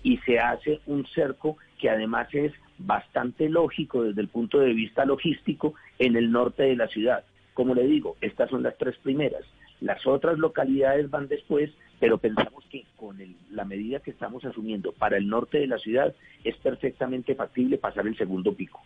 y 0.04 0.18
se 0.18 0.38
hace 0.38 0.82
un 0.86 1.08
cerco 1.08 1.58
que 1.80 1.90
además 1.90 2.28
es 2.32 2.54
bastante 2.78 3.50
lógico 3.50 4.04
desde 4.04 4.22
el 4.22 4.28
punto 4.28 4.60
de 4.60 4.74
vista 4.74 5.04
logístico 5.04 5.74
en 5.98 6.16
el 6.16 6.32
norte 6.32 6.62
de 6.62 6.76
la 6.76 6.90
ciudad. 6.90 7.24
Como 7.56 7.74
le 7.74 7.88
digo, 7.88 8.18
estas 8.22 8.52
son 8.52 8.62
las 8.62 8.78
tres 8.78 8.96
primeras. 9.00 9.44
Las 9.82 10.06
otras 10.06 10.38
localidades 10.38 11.10
van 11.10 11.28
después, 11.28 11.72
pero 12.00 12.18
pensamos 12.18 12.64
que 12.70 12.86
con 12.98 13.20
el- 13.22 13.36
la 13.52 13.66
medida 13.66 14.00
que 14.00 14.12
estamos 14.12 14.44
asumiendo 14.46 14.92
para 14.92 15.18
el 15.18 15.28
norte 15.28 15.60
de 15.60 15.68
la 15.68 15.78
ciudad 15.80 16.14
es 16.44 16.56
perfectamente 16.58 17.36
factible 17.36 17.78
pasar 17.78 18.06
el 18.08 18.18
segundo 18.18 18.54
pico. 18.54 18.82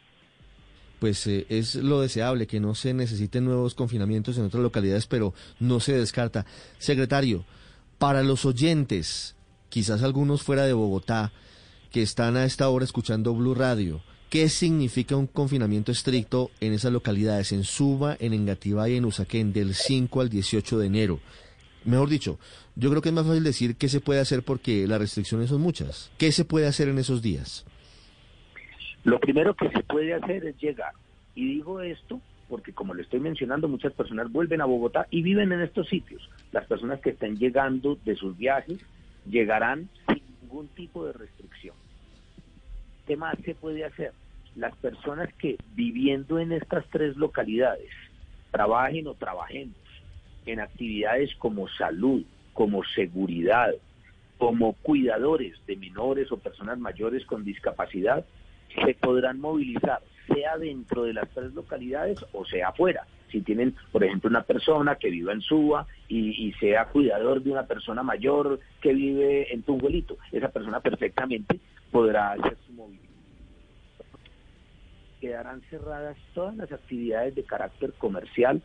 Pues 0.99 1.27
eh, 1.27 1.45
es 1.49 1.75
lo 1.75 1.99
deseable 2.01 2.47
que 2.47 2.59
no 2.59 2.75
se 2.75 2.93
necesiten 2.93 3.43
nuevos 3.45 3.75
confinamientos 3.75 4.37
en 4.37 4.45
otras 4.45 4.63
localidades, 4.63 5.05
pero 5.07 5.33
no 5.59 5.79
se 5.79 5.93
descarta. 5.97 6.45
Secretario, 6.77 7.43
para 7.97 8.23
los 8.23 8.45
oyentes, 8.45 9.35
quizás 9.69 10.01
algunos 10.03 10.43
fuera 10.43 10.65
de 10.65 10.73
Bogotá, 10.73 11.31
que 11.91 12.01
están 12.01 12.37
a 12.37 12.45
esta 12.45 12.69
hora 12.69 12.85
escuchando 12.85 13.33
Blue 13.33 13.53
Radio, 13.53 14.01
¿qué 14.33 14.49
significa 14.49 15.15
un 15.15 15.27
confinamiento 15.27 15.91
estricto 15.91 16.49
en 16.59 16.73
esas 16.73 16.91
localidades, 16.91 17.51
en 17.51 17.63
Suba, 17.63 18.17
en 18.19 18.33
Engativá 18.33 18.89
y 18.89 18.95
en 18.95 19.05
Usaquén, 19.05 19.53
del 19.53 19.75
5 19.75 20.21
al 20.21 20.29
18 20.29 20.79
de 20.79 20.87
enero? 20.87 21.19
Mejor 21.85 22.09
dicho, 22.09 22.39
yo 22.75 22.89
creo 22.89 23.03
que 23.03 23.09
es 23.09 23.13
más 23.13 23.27
fácil 23.27 23.43
decir 23.43 23.75
qué 23.75 23.89
se 23.89 24.01
puede 24.01 24.21
hacer 24.21 24.41
porque 24.41 24.87
las 24.87 24.97
restricciones 24.97 25.49
son 25.49 25.61
muchas. 25.61 26.11
¿Qué 26.17 26.31
se 26.31 26.45
puede 26.45 26.65
hacer 26.65 26.89
en 26.89 26.97
esos 26.97 27.21
días? 27.21 27.63
Lo 29.03 29.19
primero 29.19 29.53
que 29.53 29.69
se 29.69 29.83
puede 29.83 30.15
hacer 30.15 30.43
es 30.45 30.57
llegar. 30.57 30.93
Y 31.35 31.53
digo 31.53 31.81
esto 31.81 32.19
porque, 32.49 32.73
como 32.73 32.95
le 32.95 33.03
estoy 33.03 33.19
mencionando, 33.19 33.67
muchas 33.67 33.93
personas 33.93 34.31
vuelven 34.31 34.61
a 34.61 34.65
Bogotá 34.65 35.05
y 35.11 35.21
viven 35.21 35.51
en 35.51 35.61
estos 35.61 35.87
sitios. 35.89 36.27
Las 36.51 36.65
personas 36.65 36.99
que 37.01 37.11
estén 37.11 37.37
llegando 37.37 37.99
de 38.03 38.15
sus 38.15 38.35
viajes 38.35 38.79
llegarán 39.29 39.89
sin 40.07 40.23
ningún 40.41 40.69
tipo 40.69 41.05
de 41.05 41.13
restricción. 41.13 41.75
¿Qué 43.05 43.15
más 43.15 43.37
se 43.45 43.53
puede 43.53 43.85
hacer? 43.85 44.11
Las 44.55 44.75
personas 44.77 45.33
que 45.35 45.57
viviendo 45.75 46.39
en 46.39 46.51
estas 46.51 46.85
tres 46.89 47.15
localidades 47.17 47.89
trabajen 48.51 49.07
o 49.07 49.15
trabajemos 49.15 49.75
en 50.45 50.59
actividades 50.59 51.33
como 51.37 51.67
salud, 51.69 52.23
como 52.53 52.83
seguridad, 52.83 53.73
como 54.37 54.73
cuidadores 54.73 55.55
de 55.65 55.75
menores 55.75 56.31
o 56.31 56.37
personas 56.37 56.77
mayores 56.77 57.25
con 57.25 57.43
discapacidad, 57.43 58.25
se 58.83 58.93
podrán 58.95 59.39
movilizar, 59.39 60.01
sea 60.27 60.57
dentro 60.57 61.03
de 61.03 61.13
las 61.13 61.29
tres 61.29 61.53
localidades 61.53 62.19
o 62.33 62.45
sea 62.45 62.69
afuera. 62.69 63.05
Si 63.31 63.41
tienen, 63.41 63.75
por 63.91 64.03
ejemplo, 64.03 64.29
una 64.29 64.43
persona 64.43 64.95
que 64.95 65.09
viva 65.09 65.33
en 65.33 65.41
Suba 65.41 65.87
y, 66.07 66.53
sea 66.59 66.85
cuidador 66.85 67.41
de 67.41 67.51
una 67.51 67.65
persona 67.65 68.03
mayor 68.03 68.59
que 68.79 68.93
vive 68.93 69.51
en 69.51 69.63
Tunguelito, 69.63 70.17
esa 70.31 70.49
persona 70.49 70.79
perfectamente 70.81 71.59
podrá 71.91 72.33
hacer 72.33 72.57
su 72.67 72.73
movilidad. 72.73 73.12
Quedarán 75.23 75.61
cerradas 75.69 76.17
todas 76.33 76.53
las 76.57 76.69
actividades 76.73 77.33
de 77.33 77.45
carácter 77.45 77.93
comercial, 77.93 78.61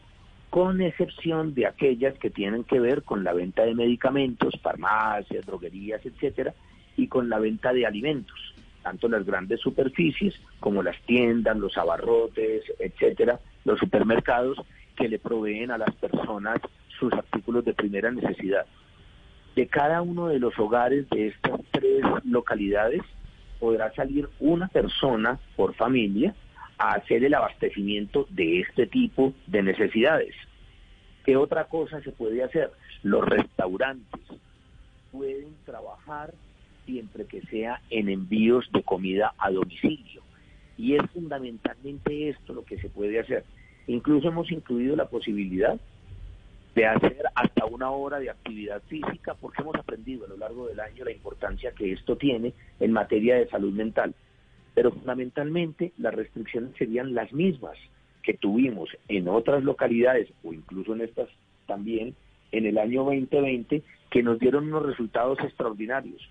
con 0.50 0.80
excepción 0.80 1.54
de 1.54 1.68
aquellas 1.68 2.18
que 2.18 2.30
tienen 2.30 2.64
que 2.64 2.80
ver 2.80 3.04
con 3.04 3.22
la 3.22 3.32
venta 3.32 3.62
de 3.64 3.76
medicamentos, 3.76 4.58
farmacias, 4.60 5.46
droguerías, 5.46 6.04
etcétera, 6.04 6.52
y 6.96 7.06
con 7.06 7.28
la 7.28 7.38
venta 7.38 7.72
de 7.72 7.86
alimentos 7.86 8.34
tanto 8.82 9.08
las 9.08 9.24
grandes 9.24 9.60
superficies 9.60 10.34
como 10.58 10.82
las 10.82 11.00
tiendas, 11.02 11.56
los 11.56 11.78
abarrotes, 11.78 12.64
etcétera, 12.80 13.38
los 13.64 13.78
supermercados 13.78 14.58
que 14.96 15.08
le 15.08 15.20
proveen 15.20 15.70
a 15.70 15.78
las 15.78 15.94
personas 15.94 16.58
sus 16.98 17.12
artículos 17.12 17.64
de 17.66 17.74
primera 17.74 18.10
necesidad. 18.10 18.66
De 19.54 19.68
cada 19.68 20.02
uno 20.02 20.26
de 20.26 20.40
los 20.40 20.58
hogares 20.58 21.08
de 21.10 21.28
estas 21.28 21.60
tres 21.70 22.02
localidades 22.24 23.02
podrá 23.60 23.94
salir 23.94 24.28
una 24.40 24.66
persona 24.66 25.38
por 25.54 25.74
familia 25.74 26.34
a 26.78 26.94
hacer 26.94 27.24
el 27.24 27.34
abastecimiento 27.34 28.26
de 28.30 28.60
este 28.60 28.86
tipo 28.86 29.34
de 29.46 29.62
necesidades. 29.62 30.34
¿Qué 31.24 31.36
otra 31.36 31.64
cosa 31.64 32.00
se 32.02 32.12
puede 32.12 32.42
hacer? 32.42 32.70
Los 33.02 33.24
restaurantes 33.24 34.20
pueden 35.12 35.54
trabajar 35.64 36.32
siempre 36.86 37.26
que 37.26 37.42
sea 37.42 37.82
en 37.90 38.08
envíos 38.08 38.70
de 38.72 38.82
comida 38.82 39.34
a 39.38 39.50
domicilio. 39.50 40.22
Y 40.78 40.94
es 40.94 41.02
fundamentalmente 41.12 42.30
esto 42.30 42.54
lo 42.54 42.64
que 42.64 42.78
se 42.78 42.88
puede 42.88 43.20
hacer. 43.20 43.44
Incluso 43.88 44.28
hemos 44.28 44.50
incluido 44.50 44.96
la 44.96 45.06
posibilidad 45.06 45.78
de 46.74 46.86
hacer 46.86 47.24
hasta 47.34 47.64
una 47.64 47.90
hora 47.90 48.20
de 48.20 48.30
actividad 48.30 48.80
física 48.88 49.34
porque 49.34 49.62
hemos 49.62 49.74
aprendido 49.74 50.24
a 50.24 50.28
lo 50.28 50.36
largo 50.36 50.68
del 50.68 50.78
año 50.78 51.04
la 51.04 51.12
importancia 51.12 51.72
que 51.72 51.92
esto 51.92 52.16
tiene 52.16 52.52
en 52.78 52.92
materia 52.92 53.34
de 53.34 53.48
salud 53.48 53.72
mental. 53.72 54.14
Pero 54.74 54.92
fundamentalmente 54.92 55.92
las 55.98 56.14
restricciones 56.14 56.70
serían 56.76 57.14
las 57.14 57.32
mismas 57.32 57.76
que 58.22 58.34
tuvimos 58.34 58.90
en 59.08 59.28
otras 59.28 59.64
localidades 59.64 60.28
o 60.44 60.52
incluso 60.52 60.94
en 60.94 61.02
estas 61.02 61.28
también 61.66 62.14
en 62.52 62.66
el 62.66 62.78
año 62.78 63.04
2020 63.04 63.82
que 64.10 64.22
nos 64.22 64.38
dieron 64.38 64.68
unos 64.68 64.86
resultados 64.86 65.38
extraordinarios 65.40 66.28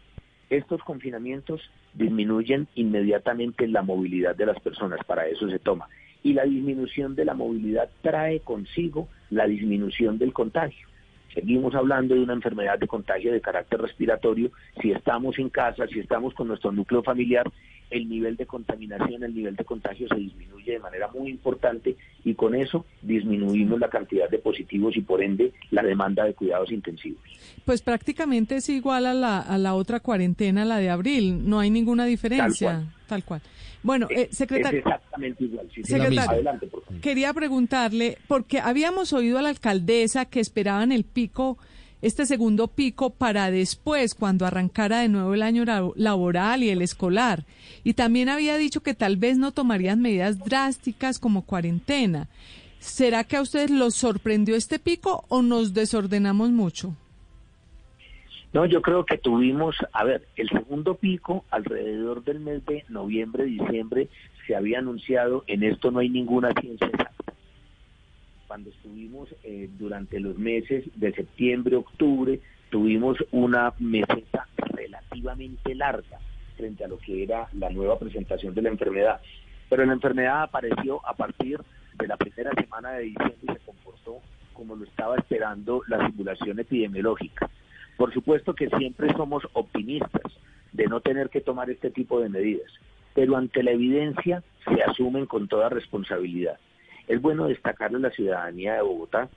estos 0.50 0.82
confinamientos 0.84 1.62
disminuyen 1.94 2.68
inmediatamente 2.76 3.68
la 3.68 3.82
movilidad 3.82 4.36
de 4.36 4.46
las 4.46 4.60
personas, 4.60 5.00
para 5.06 5.28
eso 5.28 5.50
se 5.50 5.60
toma. 5.60 5.90
Y 6.24 6.34
la 6.34 6.44
disminución 6.44 7.16
de 7.16 7.26
la 7.26 7.34
movilidad 7.34 7.90
trae 8.02 8.40
consigo 8.40 9.08
la 9.30 9.46
disminución 9.46 10.18
del 10.18 10.34
contagio. 10.34 10.88
Seguimos 11.34 11.76
hablando 11.76 12.16
de 12.16 12.22
una 12.22 12.34
enfermedad 12.34 12.80
de 12.80 12.88
contagio 12.88 13.32
de 13.32 13.42
carácter 13.42 13.82
respiratorio. 13.82 14.52
Si 14.82 14.92
estamos 14.92 15.38
en 15.38 15.50
casa, 15.50 15.86
si 15.88 16.00
estamos 16.00 16.34
con 16.34 16.48
nuestro 16.48 16.72
núcleo 16.72 17.04
familiar, 17.04 17.52
el 17.90 18.10
nivel 18.10 18.36
de 18.36 18.46
contaminación, 18.46 19.24
el 19.24 19.34
nivel 19.34 19.56
de 19.56 19.64
contagio 19.64 20.08
se 20.10 20.16
disminuye 20.16 20.74
de 20.74 20.80
manera 20.80 21.08
muy 21.08 21.30
importante 21.30 21.96
y 22.24 22.34
con 22.34 22.54
eso 22.56 22.86
disminuimos 23.02 23.80
la 23.80 23.90
cantidad 23.90 24.30
de 24.30 24.40
positivos 24.40 24.96
y 24.98 25.02
por 25.02 25.22
ende 25.24 25.54
la 25.72 25.84
demanda 25.84 26.26
de 26.26 26.34
cuidados 26.34 26.72
intensivos. 26.72 27.22
Pues 27.66 27.82
prácticamente 27.82 28.58
es 28.58 28.70
igual 28.70 29.06
a 29.06 29.14
la, 29.14 29.40
a 29.40 29.58
la 29.58 29.74
otra 29.76 30.00
cuarentena, 30.00 30.66
la 30.66 30.78
de 30.78 30.90
abril. 30.90 31.48
No 31.50 31.60
hay 31.60 31.70
ninguna 31.70 32.06
diferencia. 32.06 32.74
cual. 32.74 32.94
Tal 33.08 33.24
cual. 33.24 33.42
Bueno, 33.84 34.08
eh, 34.10 34.28
Es 34.30 34.38
secretario. 34.38 34.80
exactamente 34.80 35.44
igual. 35.46 35.68
Sí. 35.74 35.84
Secretario. 35.84 36.30
Adelante, 36.30 36.68
por 36.68 36.84
favor. 36.84 37.00
Quería 37.02 37.34
preguntarle, 37.34 38.18
porque 38.28 38.60
habíamos 38.60 39.14
oído 39.14 39.38
a 39.38 39.42
la 39.42 39.50
alcaldesa 39.50 40.26
que 40.26 40.40
esperaban 40.42 40.92
el 40.92 41.06
pico, 41.06 41.58
este 42.02 42.26
segundo 42.26 42.68
pico, 42.68 43.10
para 43.10 43.50
después, 43.52 44.14
cuando 44.16 44.46
arrancara 44.46 45.00
de 45.00 45.10
nuevo 45.10 45.34
el 45.34 45.42
año 45.42 45.66
la- 45.66 45.90
laboral 45.96 46.64
y 46.64 46.70
el 46.70 46.82
escolar. 46.82 47.46
Y 47.84 47.94
también 47.94 48.30
había 48.30 48.58
dicho 48.58 48.82
que 48.82 48.94
tal 48.94 49.18
vez 49.18 49.38
no 49.38 49.52
tomarían 49.52 50.02
medidas 50.02 50.38
drásticas 50.40 51.20
como 51.20 51.44
cuarentena. 51.44 52.28
¿Será 52.80 53.24
que 53.24 53.38
a 53.38 53.42
ustedes 53.42 53.72
los 53.72 53.96
sorprendió 53.96 54.56
este 54.56 54.78
pico 54.78 55.26
o 55.30 55.42
nos 55.42 55.74
desordenamos 55.74 56.52
mucho? 56.52 56.96
No, 58.54 58.66
yo 58.66 58.82
creo 58.82 59.06
que 59.06 59.18
tuvimos, 59.18 59.76
a 59.92 60.04
ver, 60.04 60.28
el 60.36 60.50
segundo 60.50 60.96
pico 60.96 61.44
alrededor 61.52 62.24
del 62.24 62.40
mes 62.40 62.66
de 62.66 62.86
noviembre, 62.90 63.44
diciembre, 63.46 64.08
se 64.46 64.56
había 64.56 64.80
anunciado, 64.80 65.44
en 65.48 65.64
esto 65.64 65.92
no 65.92 66.00
hay 66.00 66.10
ninguna 66.10 66.54
ciencia. 66.60 67.12
Cuando 68.48 68.70
estuvimos 68.70 69.30
eh, 69.44 69.70
durante 69.78 70.20
los 70.20 70.38
meses 70.38 70.86
de 70.96 71.12
septiembre, 71.12 71.76
octubre, 71.76 72.40
tuvimos 72.70 73.18
una 73.32 73.74
meseta 73.80 74.48
relativamente 74.58 75.76
larga 75.76 76.20
frente 76.56 76.86
a 76.86 76.88
lo 76.88 76.98
que 76.98 77.24
era 77.24 77.48
la 77.54 77.70
nueva 77.70 78.00
presentación 78.00 78.56
de 78.56 78.62
la 78.62 78.70
enfermedad. 78.70 79.22
Pero 79.70 79.86
la 79.86 79.94
enfermedad 79.94 80.44
apareció 80.44 81.06
a 81.06 81.14
partir 81.14 81.60
de 81.98 82.08
la 82.08 82.16
primera 82.16 82.52
semana 82.54 82.92
de 82.92 83.04
diciembre 83.04 83.38
y 83.42 83.48
se 83.48 83.60
comportó 83.60 84.22
como 84.54 84.76
lo 84.76 84.86
estaba 84.86 85.18
esperando 85.18 85.84
la 85.88 86.08
simulación 86.08 86.60
epidemiológica. 86.60 87.50
Por 87.98 88.14
supuesto 88.14 88.54
que 88.54 88.70
siempre 88.70 89.12
somos 89.14 89.44
optimistas 89.54 90.32
de 90.72 90.86
no 90.88 91.02
tener 91.02 91.30
que 91.30 91.42
tomar 91.42 91.70
este 91.70 91.92
tipo 91.92 92.20
de 92.20 92.30
medidas, 92.30 92.72
pero 93.14 93.36
ante 93.36 93.62
la 93.62 93.72
evidencia 93.72 94.44
se 94.64 94.82
asumen 94.84 95.26
con 95.26 95.48
toda 95.48 95.70
responsabilidad. 95.70 96.58
Es 97.08 97.22
bueno 97.22 97.48
destacarle 97.48 97.98
a 97.98 98.02
la 98.02 98.12
ciudadanía 98.12 98.76
de 98.76 98.82
Bogotá 98.82 99.30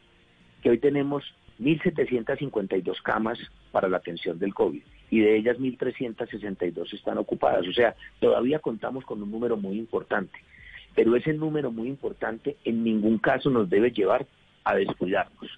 que 0.62 0.70
hoy 0.70 0.78
tenemos 0.78 1.24
1.752 1.60 3.02
camas 3.02 3.38
para 3.70 3.88
la 3.88 3.98
atención 3.98 4.38
del 4.38 4.54
COVID 4.54 4.82
y 5.10 5.20
de 5.20 5.36
ellas 5.36 5.58
1.362 5.58 6.92
están 6.92 7.18
ocupadas. 7.18 7.66
O 7.66 7.72
sea, 7.72 7.94
todavía 8.20 8.58
contamos 8.58 9.04
con 9.04 9.22
un 9.22 9.30
número 9.30 9.56
muy 9.56 9.78
importante, 9.78 10.38
pero 10.94 11.16
ese 11.16 11.32
número 11.32 11.70
muy 11.70 11.88
importante 11.88 12.56
en 12.64 12.84
ningún 12.84 13.18
caso 13.18 13.50
nos 13.50 13.68
debe 13.68 13.90
llevar 13.90 14.26
a 14.64 14.74
descuidarnos. 14.74 15.50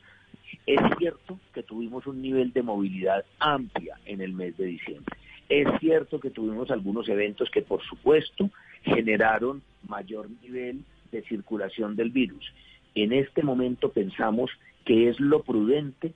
Es 0.66 0.80
cierto 0.98 1.38
que 1.52 1.62
tuvimos 1.62 2.06
un 2.06 2.22
nivel 2.22 2.52
de 2.52 2.62
movilidad 2.62 3.24
amplia 3.38 3.98
en 4.04 4.20
el 4.20 4.32
mes 4.32 4.56
de 4.56 4.66
diciembre. 4.66 5.16
Es 5.48 5.66
cierto 5.80 6.20
que 6.20 6.30
tuvimos 6.30 6.70
algunos 6.70 7.08
eventos 7.08 7.50
que, 7.50 7.62
por 7.62 7.82
supuesto, 7.82 8.48
generaron 8.82 9.62
mayor 9.88 10.28
nivel 10.42 10.84
de 11.12 11.22
circulación 11.22 11.94
del 11.94 12.10
virus. 12.10 12.52
En 12.94 13.12
este 13.12 13.42
momento 13.42 13.92
pensamos 13.92 14.50
que 14.84 15.08
es 15.08 15.20
lo 15.20 15.42
prudente 15.42 16.12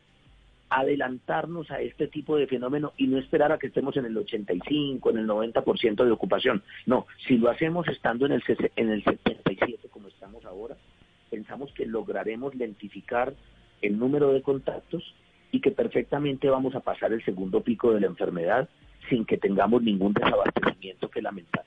adelantarnos 0.69 1.71
a 1.71 1.81
este 1.81 2.09
tipo 2.09 2.37
de 2.37 2.47
fenómeno 2.47 2.93
y 2.97 3.07
no 3.07 3.19
esperar 3.19 3.53
a 3.53 3.59
que 3.59 3.69
estemos 3.69 3.97
en 3.97 4.07
el 4.07 4.17
85, 4.17 5.11
en 5.11 5.19
el 5.19 5.29
90% 5.29 6.05
de 6.05 6.11
ocupación. 6.11 6.63
No, 6.87 7.07
si 7.27 7.39
lo 7.39 7.51
hacemos 7.51 7.87
estando 7.89 8.27
en 8.27 8.33
el, 8.33 8.43
en 8.75 8.91
el 8.91 9.05
77 9.05 9.89
como 9.91 10.09
estamos 10.09 10.45
ahora, 10.45 10.77
pensamos 11.31 11.73
que 11.73 11.87
lograremos 11.87 12.55
lentificar 12.55 13.35
el 13.81 13.99
número 13.99 14.33
de 14.33 14.43
contactos 14.43 15.15
y 15.53 15.61
que 15.61 15.71
perfectamente 15.71 16.51
vamos 16.51 16.75
a 16.75 16.81
pasar 16.81 17.13
el 17.13 17.25
segundo 17.25 17.61
pico 17.61 17.93
de 17.93 18.01
la 18.01 18.07
enfermedad 18.07 18.69
sin 19.09 19.25
que 19.25 19.39
tengamos 19.39 19.83
ningún 19.83 20.13
desabastecimiento 20.13 21.09
que 21.09 21.23
lamentar. 21.23 21.65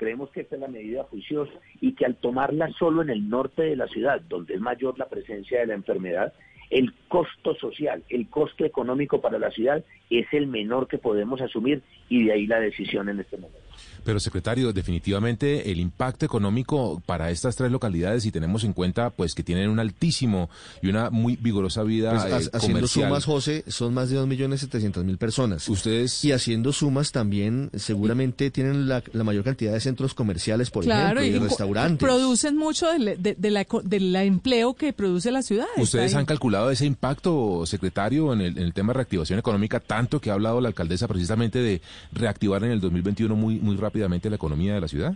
Creemos 0.00 0.30
que 0.30 0.40
esta 0.40 0.54
es 0.54 0.62
la 0.62 0.68
medida 0.68 1.04
juiciosa 1.04 1.52
y 1.78 1.94
que 1.94 2.06
al 2.06 2.16
tomarla 2.16 2.70
solo 2.78 3.02
en 3.02 3.10
el 3.10 3.28
norte 3.28 3.60
de 3.64 3.76
la 3.76 3.86
ciudad, 3.86 4.22
donde 4.22 4.54
es 4.54 4.60
mayor 4.62 4.98
la 4.98 5.10
presencia 5.10 5.60
de 5.60 5.66
la 5.66 5.74
enfermedad, 5.74 6.32
el 6.70 6.92
costo 7.08 7.54
social, 7.60 8.02
el 8.08 8.28
costo 8.28 8.64
económico 8.64 9.20
para 9.20 9.38
la 9.38 9.50
ciudad 9.50 9.84
es 10.08 10.26
el 10.32 10.46
menor 10.46 10.86
que 10.88 10.98
podemos 10.98 11.40
asumir 11.40 11.82
y 12.08 12.24
de 12.24 12.32
ahí 12.32 12.46
la 12.46 12.60
decisión 12.60 13.08
en 13.08 13.20
este 13.20 13.36
momento. 13.36 13.58
Pero, 14.04 14.18
secretario, 14.18 14.72
definitivamente 14.72 15.70
el 15.70 15.78
impacto 15.78 16.24
económico 16.24 17.02
para 17.04 17.30
estas 17.30 17.56
tres 17.56 17.70
localidades, 17.70 18.22
si 18.22 18.30
tenemos 18.32 18.64
en 18.64 18.72
cuenta 18.72 19.10
pues 19.10 19.34
que 19.34 19.42
tienen 19.42 19.68
un 19.68 19.78
altísimo 19.78 20.48
y 20.82 20.88
una 20.88 21.10
muy 21.10 21.36
vigorosa 21.36 21.82
vida 21.82 22.12
pues, 22.12 22.46
eh, 22.46 22.50
haciendo 22.54 22.78
comercial. 22.78 23.06
sumas, 23.08 23.24
José, 23.26 23.64
son 23.66 23.92
más 23.94 24.08
de 24.10 24.16
2.700.000 24.18 25.18
personas. 25.18 25.68
Ustedes... 25.68 26.24
Y 26.24 26.32
haciendo 26.32 26.72
sumas 26.72 27.12
también, 27.12 27.70
seguramente 27.74 28.50
tienen 28.50 28.88
la, 28.88 29.02
la 29.12 29.24
mayor 29.24 29.44
cantidad 29.44 29.72
de 29.72 29.80
centros 29.80 30.14
comerciales, 30.14 30.70
por 30.70 30.84
claro, 30.84 31.20
ejemplo, 31.20 31.26
y, 31.26 31.30
de 31.32 31.38
co- 31.38 31.44
restaurantes. 31.44 31.98
Producen 32.08 32.56
mucho 32.56 32.86
de, 32.92 33.16
de- 33.16 33.34
de 33.34 33.50
la, 33.50 33.66
del 33.84 34.16
empleo 34.16 34.74
que 34.74 34.92
produce 34.92 35.30
la 35.30 35.42
ciudad. 35.42 35.66
¿Ustedes 35.76 36.14
han 36.14 36.26
calculado 36.26 36.59
ese 36.68 36.84
impacto, 36.84 37.64
secretario, 37.64 38.32
en 38.32 38.40
el, 38.40 38.74
tema 38.74 38.92
de 38.92 38.98
reactivación 38.98 39.38
económica, 39.38 39.80
tanto 39.80 40.20
que 40.20 40.30
ha 40.30 40.34
hablado 40.34 40.60
la 40.60 40.68
alcaldesa 40.68 41.08
precisamente 41.08 41.60
de 41.60 41.80
reactivar 42.12 42.62
en 42.64 42.72
el 42.72 42.80
2021 42.80 43.34
muy, 43.34 43.58
muy 43.58 43.76
rápidamente 43.76 44.28
la 44.28 44.36
economía 44.36 44.74
de 44.74 44.80
la 44.80 44.88
ciudad? 44.88 45.14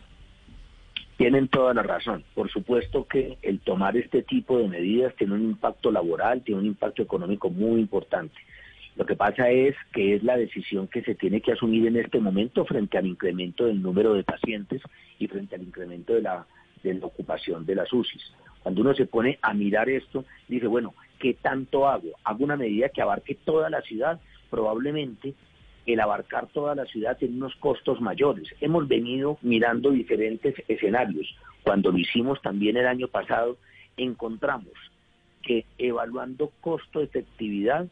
Tienen 1.16 1.48
toda 1.48 1.74
la 1.74 1.82
razón. 1.82 2.24
Por 2.34 2.50
supuesto 2.50 3.06
que 3.06 3.36
el 3.42 3.60
tomar 3.60 3.96
este 3.96 4.22
tipo 4.22 4.58
de 4.58 4.68
medidas 4.68 5.14
tiene 5.16 5.34
un 5.34 5.42
impacto 5.42 5.92
laboral, 5.92 6.42
tiene 6.42 6.60
un 6.60 6.66
impacto 6.66 7.02
económico 7.02 7.50
muy 7.50 7.80
importante. 7.80 8.34
Lo 8.96 9.04
que 9.04 9.16
pasa 9.16 9.50
es 9.50 9.74
que 9.92 10.14
es 10.14 10.22
la 10.22 10.36
decisión 10.36 10.86
que 10.86 11.02
se 11.02 11.14
tiene 11.14 11.40
que 11.40 11.52
asumir 11.52 11.86
en 11.86 11.96
este 11.96 12.20
momento 12.20 12.64
frente 12.64 12.96
al 12.96 13.06
incremento 13.06 13.66
del 13.66 13.82
número 13.82 14.14
de 14.14 14.22
pacientes 14.22 14.82
y 15.18 15.26
frente 15.26 15.56
al 15.56 15.62
incremento 15.62 16.14
de 16.14 16.22
la, 16.22 16.46
de 16.82 16.94
la 16.94 17.06
ocupación 17.06 17.66
de 17.66 17.74
las 17.74 17.92
UCIs. 17.92 18.32
Cuando 18.62 18.80
uno 18.80 18.94
se 18.94 19.06
pone 19.06 19.38
a 19.42 19.52
mirar 19.52 19.90
esto, 19.90 20.24
dice, 20.48 20.66
bueno, 20.66 20.94
¿qué 21.18 21.34
tanto 21.34 21.88
hago? 21.88 22.08
¿Hago 22.24 22.44
una 22.44 22.56
medida 22.56 22.88
que 22.88 23.02
abarque 23.02 23.34
toda 23.34 23.70
la 23.70 23.82
ciudad? 23.82 24.20
Probablemente 24.50 25.34
el 25.86 26.00
abarcar 26.00 26.46
toda 26.48 26.74
la 26.74 26.86
ciudad 26.86 27.18
tiene 27.18 27.36
unos 27.36 27.54
costos 27.56 28.00
mayores. 28.00 28.48
Hemos 28.60 28.88
venido 28.88 29.38
mirando 29.42 29.90
diferentes 29.90 30.54
escenarios. 30.68 31.26
Cuando 31.62 31.90
lo 31.90 31.98
hicimos 31.98 32.40
también 32.42 32.76
el 32.76 32.86
año 32.86 33.08
pasado, 33.08 33.58
encontramos 33.96 34.72
que 35.42 35.66
evaluando 35.78 36.52
costo-efectividad, 36.60 37.86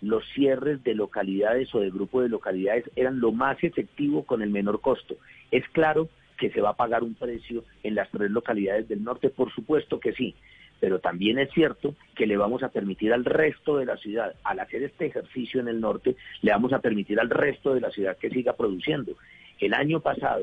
los 0.00 0.24
cierres 0.34 0.84
de 0.84 0.94
localidades 0.94 1.74
o 1.74 1.80
de 1.80 1.90
grupos 1.90 2.22
de 2.22 2.28
localidades 2.28 2.84
eran 2.94 3.18
lo 3.18 3.32
más 3.32 3.62
efectivo 3.64 4.24
con 4.24 4.42
el 4.42 4.50
menor 4.50 4.80
costo. 4.80 5.16
Es 5.50 5.66
claro 5.70 6.08
que 6.38 6.50
se 6.50 6.60
va 6.60 6.70
a 6.70 6.76
pagar 6.76 7.02
un 7.02 7.14
precio 7.14 7.64
en 7.82 7.96
las 7.96 8.08
tres 8.10 8.30
localidades 8.30 8.88
del 8.88 9.02
norte, 9.02 9.28
por 9.30 9.52
supuesto 9.52 9.98
que 9.98 10.12
sí, 10.12 10.36
pero 10.80 11.00
también 11.00 11.38
es 11.38 11.50
cierto 11.52 11.94
que 12.14 12.26
le 12.26 12.36
vamos 12.36 12.62
a 12.62 12.68
permitir 12.68 13.12
al 13.12 13.24
resto 13.24 13.76
de 13.76 13.86
la 13.86 13.96
ciudad, 13.96 14.34
al 14.44 14.60
hacer 14.60 14.82
este 14.82 15.06
ejercicio 15.06 15.60
en 15.60 15.68
el 15.68 15.80
norte, 15.80 16.16
le 16.42 16.52
vamos 16.52 16.72
a 16.72 16.80
permitir 16.80 17.18
al 17.20 17.30
resto 17.30 17.74
de 17.74 17.80
la 17.80 17.90
ciudad 17.90 18.16
que 18.16 18.30
siga 18.30 18.54
produciendo. 18.54 19.12
El 19.60 19.74
año 19.74 20.00
pasado, 20.00 20.42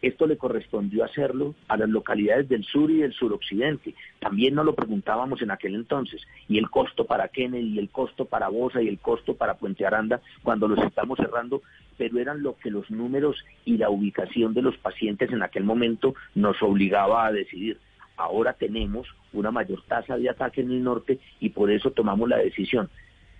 esto 0.00 0.26
le 0.26 0.36
correspondió 0.36 1.04
hacerlo 1.04 1.54
a 1.66 1.76
las 1.76 1.88
localidades 1.88 2.48
del 2.48 2.64
sur 2.64 2.90
y 2.90 2.98
del 2.98 3.12
suroccidente. 3.12 3.94
También 4.20 4.54
nos 4.54 4.64
lo 4.64 4.74
preguntábamos 4.74 5.42
en 5.42 5.50
aquel 5.50 5.74
entonces. 5.74 6.22
Y 6.48 6.58
el 6.58 6.70
costo 6.70 7.04
para 7.04 7.28
Kennedy, 7.28 7.74
y 7.74 7.78
el 7.78 7.90
costo 7.90 8.24
para 8.24 8.48
Bosa, 8.48 8.80
y 8.80 8.88
el 8.88 9.00
costo 9.00 9.34
para 9.34 9.54
Puente 9.54 9.84
Aranda, 9.84 10.20
cuando 10.44 10.68
los 10.68 10.78
estamos 10.84 11.18
cerrando, 11.18 11.62
pero 11.96 12.18
eran 12.20 12.42
lo 12.42 12.56
que 12.56 12.70
los 12.70 12.88
números 12.90 13.44
y 13.64 13.76
la 13.76 13.90
ubicación 13.90 14.54
de 14.54 14.62
los 14.62 14.76
pacientes 14.78 15.32
en 15.32 15.42
aquel 15.42 15.64
momento 15.64 16.14
nos 16.34 16.62
obligaba 16.62 17.26
a 17.26 17.32
decidir. 17.32 17.78
Ahora 18.18 18.52
tenemos 18.52 19.06
una 19.32 19.50
mayor 19.50 19.82
tasa 19.86 20.18
de 20.18 20.28
ataque 20.28 20.60
en 20.60 20.72
el 20.72 20.82
norte 20.82 21.20
y 21.40 21.50
por 21.50 21.70
eso 21.70 21.92
tomamos 21.92 22.28
la 22.28 22.38
decisión 22.38 22.90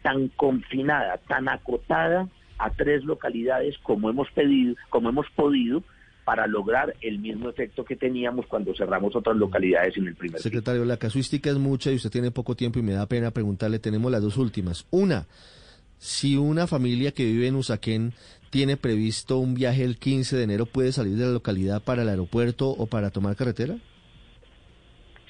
tan 0.03 0.29
confinada, 0.29 1.19
tan 1.29 1.49
acotada 1.49 2.29
a 2.59 2.71
tres 2.71 3.05
localidades 3.05 3.77
como 3.83 4.09
hemos 4.09 4.31
pedido, 4.31 4.77
como 4.89 5.09
hemos 5.09 5.27
podido 5.31 5.83
para 6.25 6.47
lograr 6.47 6.95
el 7.01 7.19
mismo 7.19 7.49
efecto 7.49 7.85
que 7.85 7.97
teníamos 7.97 8.47
cuando 8.47 8.75
cerramos 8.75 9.17
otras 9.17 9.37
localidades 9.37 9.97
en 9.97 10.09
el 10.09 10.15
primer. 10.15 10.41
Secretario, 10.41 10.85
la 10.85 10.97
casuística 10.99 11.51
es 11.51 11.57
mucha 11.57 11.91
y 11.91 11.97
usted 11.97 12.11
tiene 12.11 12.31
poco 12.31 12.55
tiempo 12.55 12.79
y 12.79 12.83
me 12.83 12.93
da 12.93 13.07
pena 13.07 13.31
preguntarle, 13.33 13.79
tenemos 13.79 14.13
las 14.13 14.23
dos 14.23 14.37
últimas. 14.37 14.87
Una, 14.91 15.27
si 15.99 16.37
una 16.37 16.67
familia 16.67 17.13
que 17.13 17.25
vive 17.25 17.49
en 17.49 17.57
Usaquén 17.57 18.13
tiene 18.51 18.77
previsto 18.77 19.39
un 19.39 19.55
viaje 19.55 19.83
el 19.85 19.99
15 19.99 20.37
de 20.37 20.45
enero, 20.45 20.67
¿puede 20.67 20.93
salir 20.93 21.17
de 21.17 21.25
la 21.25 21.33
localidad 21.33 21.83
para 21.83 22.03
el 22.03 22.09
aeropuerto 22.09 22.69
o 22.69 22.87
para 22.87 23.11
tomar 23.11 23.35
carretera? 23.35 23.77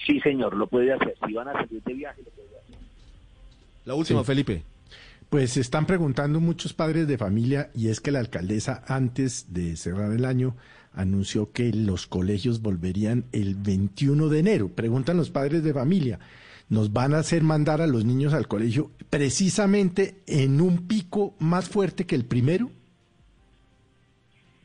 Sí, 0.07 0.21
señor, 0.21 0.57
lo 0.57 0.67
puede 0.67 0.93
hacer. 0.93 1.15
Si 1.27 1.33
van 1.33 1.49
a 1.49 1.53
salir 1.53 1.83
de 1.83 1.93
viaje, 1.95 2.23
lo 2.25 2.31
puede 2.31 2.49
hacer. 2.49 2.77
La 3.85 3.95
última, 3.95 4.21
Sí. 4.21 4.27
Felipe. 4.27 4.63
Pues 5.31 5.53
se 5.53 5.61
están 5.61 5.85
preguntando 5.87 6.41
muchos 6.41 6.73
padres 6.73 7.07
de 7.07 7.19
familia 7.19 7.71
y 7.75 7.89
es 7.89 8.01
que 8.01 8.11
la 8.13 8.21
alcaldesa 8.21 8.83
antes 8.87 9.53
de 9.53 9.77
cerrar 9.77 10.13
el 10.13 10.25
año 10.25 10.57
anunció 10.95 11.53
que 11.53 11.71
los 11.73 12.07
colegios 12.07 12.63
volverían 12.63 13.25
el 13.33 13.55
21 13.55 14.29
de 14.31 14.39
enero. 14.39 14.69
Preguntan 14.71 15.19
los 15.19 15.29
padres 15.31 15.63
de 15.63 15.75
familia, 15.75 16.19
¿nos 16.71 16.95
van 16.95 17.13
a 17.13 17.19
hacer 17.19 17.43
mandar 17.43 17.83
a 17.83 17.87
los 17.87 18.07
niños 18.07 18.33
al 18.33 18.49
colegio 18.49 18.91
precisamente 19.11 20.17
en 20.27 20.63
un 20.63 20.87
pico 20.89 21.35
más 21.39 21.69
fuerte 21.69 22.07
que 22.07 22.15
el 22.15 22.25
primero? 22.25 22.71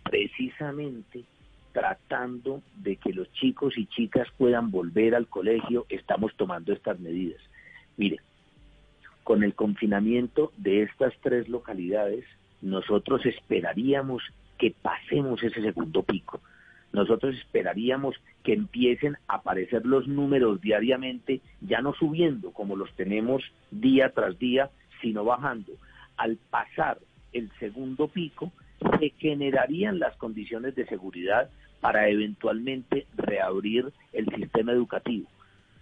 Precisamente 0.04 1.24
tratando 1.74 2.62
de 2.78 2.96
que 2.96 3.12
los 3.12 3.32
chicos 3.34 3.78
y 3.78 3.88
chicas 3.88 4.28
puedan 4.38 4.72
volver 4.72 5.16
al 5.16 5.28
colegio, 5.28 5.86
estamos 5.90 6.34
tomando 6.38 6.72
estas 6.72 7.00
medidas. 7.00 7.42
Mire, 7.98 8.20
con 9.24 9.44
el 9.44 9.56
confinamiento 9.56 10.52
de 10.58 10.84
estas 10.84 11.14
tres 11.22 11.50
localidades, 11.50 12.26
nosotros 12.62 13.26
esperaríamos 13.26 14.24
que 14.58 14.74
pasemos 14.82 15.44
ese 15.44 15.62
segundo 15.62 16.04
pico. 16.04 16.40
Nosotros 16.92 17.36
esperaríamos 17.36 18.16
que 18.44 18.54
empiecen 18.54 19.18
a 19.28 19.36
aparecer 19.36 19.86
los 19.86 20.08
números 20.08 20.62
diariamente, 20.62 21.42
ya 21.62 21.82
no 21.82 21.94
subiendo 21.94 22.52
como 22.52 22.76
los 22.76 22.94
tenemos 22.96 23.44
día 23.72 24.10
tras 24.10 24.38
día, 24.38 24.70
sino 25.02 25.26
bajando. 25.26 25.74
Al 26.18 26.38
pasar 26.52 27.00
el 27.32 27.52
segundo 27.60 28.08
pico, 28.10 28.52
se 29.00 29.10
generarían 29.18 29.98
las 29.98 30.16
condiciones 30.18 30.76
de 30.76 30.86
seguridad 30.86 31.50
para 31.84 32.08
eventualmente 32.08 33.08
reabrir 33.18 33.92
el 34.14 34.26
sistema 34.34 34.72
educativo. 34.72 35.28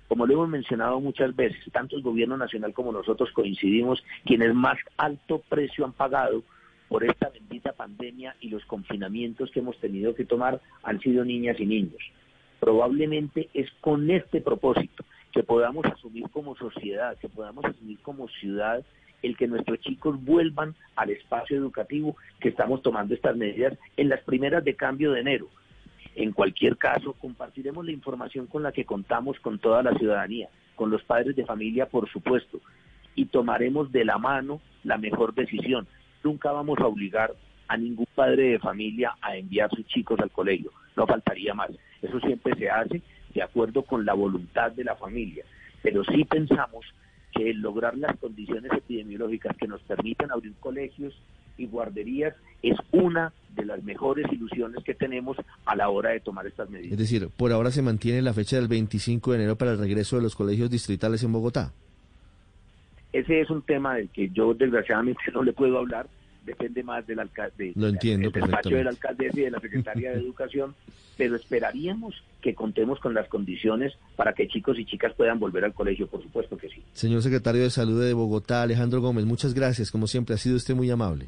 Como 0.07 0.25
lo 0.25 0.33
hemos 0.33 0.49
mencionado 0.49 0.99
muchas 0.99 1.35
veces, 1.35 1.59
tanto 1.71 1.95
el 1.95 2.01
gobierno 2.01 2.37
nacional 2.37 2.73
como 2.73 2.91
nosotros 2.91 3.29
coincidimos, 3.33 4.03
quienes 4.25 4.55
más 4.55 4.79
alto 4.97 5.43
precio 5.47 5.85
han 5.85 5.93
pagado 5.93 6.41
por 6.89 7.03
esta 7.03 7.29
bendita 7.29 7.73
pandemia 7.73 8.35
y 8.41 8.49
los 8.49 8.65
confinamientos 8.65 9.51
que 9.51 9.59
hemos 9.59 9.77
tenido 9.79 10.15
que 10.15 10.25
tomar 10.25 10.59
han 10.81 10.99
sido 11.01 11.23
niñas 11.23 11.59
y 11.59 11.67
niños. 11.67 12.01
Probablemente 12.59 13.49
es 13.53 13.69
con 13.79 14.09
este 14.09 14.41
propósito 14.41 15.05
que 15.31 15.43
podamos 15.43 15.85
asumir 15.85 16.27
como 16.31 16.55
sociedad, 16.55 17.15
que 17.19 17.29
podamos 17.29 17.63
asumir 17.63 17.99
como 17.99 18.27
ciudad 18.27 18.83
el 19.21 19.37
que 19.37 19.47
nuestros 19.47 19.79
chicos 19.81 20.19
vuelvan 20.25 20.73
al 20.95 21.11
espacio 21.11 21.57
educativo 21.57 22.17
que 22.39 22.49
estamos 22.49 22.81
tomando 22.81 23.13
estas 23.13 23.37
medidas 23.37 23.77
en 23.97 24.09
las 24.09 24.21
primeras 24.21 24.63
de 24.63 24.75
cambio 24.75 25.11
de 25.11 25.19
enero. 25.19 25.47
En 26.15 26.33
cualquier 26.33 26.77
caso, 26.77 27.13
compartiremos 27.13 27.85
la 27.85 27.91
información 27.91 28.47
con 28.47 28.63
la 28.63 28.71
que 28.71 28.85
contamos 28.85 29.39
con 29.39 29.59
toda 29.59 29.81
la 29.81 29.93
ciudadanía, 29.97 30.49
con 30.75 30.89
los 30.89 31.03
padres 31.03 31.35
de 31.35 31.45
familia, 31.45 31.85
por 31.85 32.09
supuesto, 32.09 32.59
y 33.15 33.25
tomaremos 33.25 33.91
de 33.91 34.05
la 34.05 34.17
mano 34.17 34.61
la 34.83 34.97
mejor 34.97 35.33
decisión. 35.33 35.87
Nunca 36.23 36.51
vamos 36.51 36.79
a 36.79 36.87
obligar 36.87 37.33
a 37.67 37.77
ningún 37.77 38.07
padre 38.13 38.51
de 38.51 38.59
familia 38.59 39.15
a 39.21 39.37
enviar 39.37 39.69
sus 39.69 39.87
chicos 39.87 40.19
al 40.19 40.31
colegio, 40.31 40.71
no 40.97 41.07
faltaría 41.07 41.53
más. 41.53 41.71
Eso 42.01 42.19
siempre 42.19 42.53
se 42.55 42.69
hace 42.69 43.01
de 43.33 43.41
acuerdo 43.41 43.83
con 43.83 44.05
la 44.05 44.13
voluntad 44.13 44.71
de 44.73 44.83
la 44.83 44.95
familia, 44.95 45.45
pero 45.81 46.03
sí 46.03 46.25
pensamos 46.25 46.85
que 47.33 47.53
lograr 47.53 47.97
las 47.97 48.17
condiciones 48.17 48.73
epidemiológicas 48.73 49.55
que 49.55 49.67
nos 49.67 49.81
permitan 49.83 50.31
abrir 50.31 50.53
colegios 50.59 51.13
y 51.57 51.67
guarderías 51.67 52.33
es 52.61 52.77
una 52.91 53.33
de 53.55 53.65
las 53.65 53.83
mejores 53.83 54.25
ilusiones 54.31 54.83
que 54.83 54.93
tenemos 54.93 55.35
a 55.65 55.75
la 55.75 55.89
hora 55.89 56.11
de 56.11 56.19
tomar 56.19 56.47
estas 56.47 56.69
medidas. 56.69 56.93
Es 56.93 56.97
decir, 56.97 57.29
por 57.35 57.51
ahora 57.51 57.71
se 57.71 57.81
mantiene 57.81 58.21
la 58.21 58.33
fecha 58.33 58.55
del 58.55 58.67
25 58.67 59.31
de 59.31 59.37
enero 59.37 59.55
para 59.57 59.71
el 59.71 59.77
regreso 59.79 60.15
de 60.15 60.21
los 60.21 60.35
colegios 60.35 60.69
distritales 60.69 61.23
en 61.23 61.31
Bogotá. 61.33 61.73
Ese 63.13 63.41
es 63.41 63.49
un 63.49 63.61
tema 63.61 63.95
del 63.95 64.09
que 64.09 64.29
yo 64.29 64.53
desgraciadamente 64.53 65.19
no 65.33 65.43
le 65.43 65.53
puedo 65.53 65.77
hablar, 65.79 66.07
depende 66.45 66.81
más 66.83 67.05
del 67.05 67.19
alcalde, 67.19 67.73
Lo 67.75 67.87
entiendo 67.87 68.29
del 68.31 68.41
despacho 68.41 68.69
del 68.69 68.85
perfectamente. 68.85 69.07
alcalde 69.25 69.41
y 69.41 69.43
de 69.43 69.51
la 69.51 69.59
secretaria 69.59 70.11
de 70.11 70.17
Educación, 70.21 70.75
pero 71.17 71.35
esperaríamos 71.35 72.15
que 72.41 72.55
contemos 72.55 72.99
con 72.99 73.13
las 73.13 73.27
condiciones 73.27 73.93
para 74.15 74.33
que 74.33 74.47
chicos 74.47 74.79
y 74.79 74.85
chicas 74.85 75.13
puedan 75.13 75.39
volver 75.39 75.65
al 75.65 75.73
colegio, 75.73 76.07
por 76.07 76.23
supuesto 76.23 76.57
que 76.57 76.69
sí. 76.69 76.81
Señor 76.93 77.21
secretario 77.21 77.61
de 77.61 77.69
Salud 77.69 78.01
de 78.01 78.13
Bogotá, 78.13 78.63
Alejandro 78.63 79.01
Gómez, 79.01 79.25
muchas 79.25 79.53
gracias. 79.53 79.91
Como 79.91 80.07
siempre, 80.07 80.35
ha 80.35 80.37
sido 80.37 80.55
usted 80.55 80.73
muy 80.73 80.89
amable. 80.89 81.27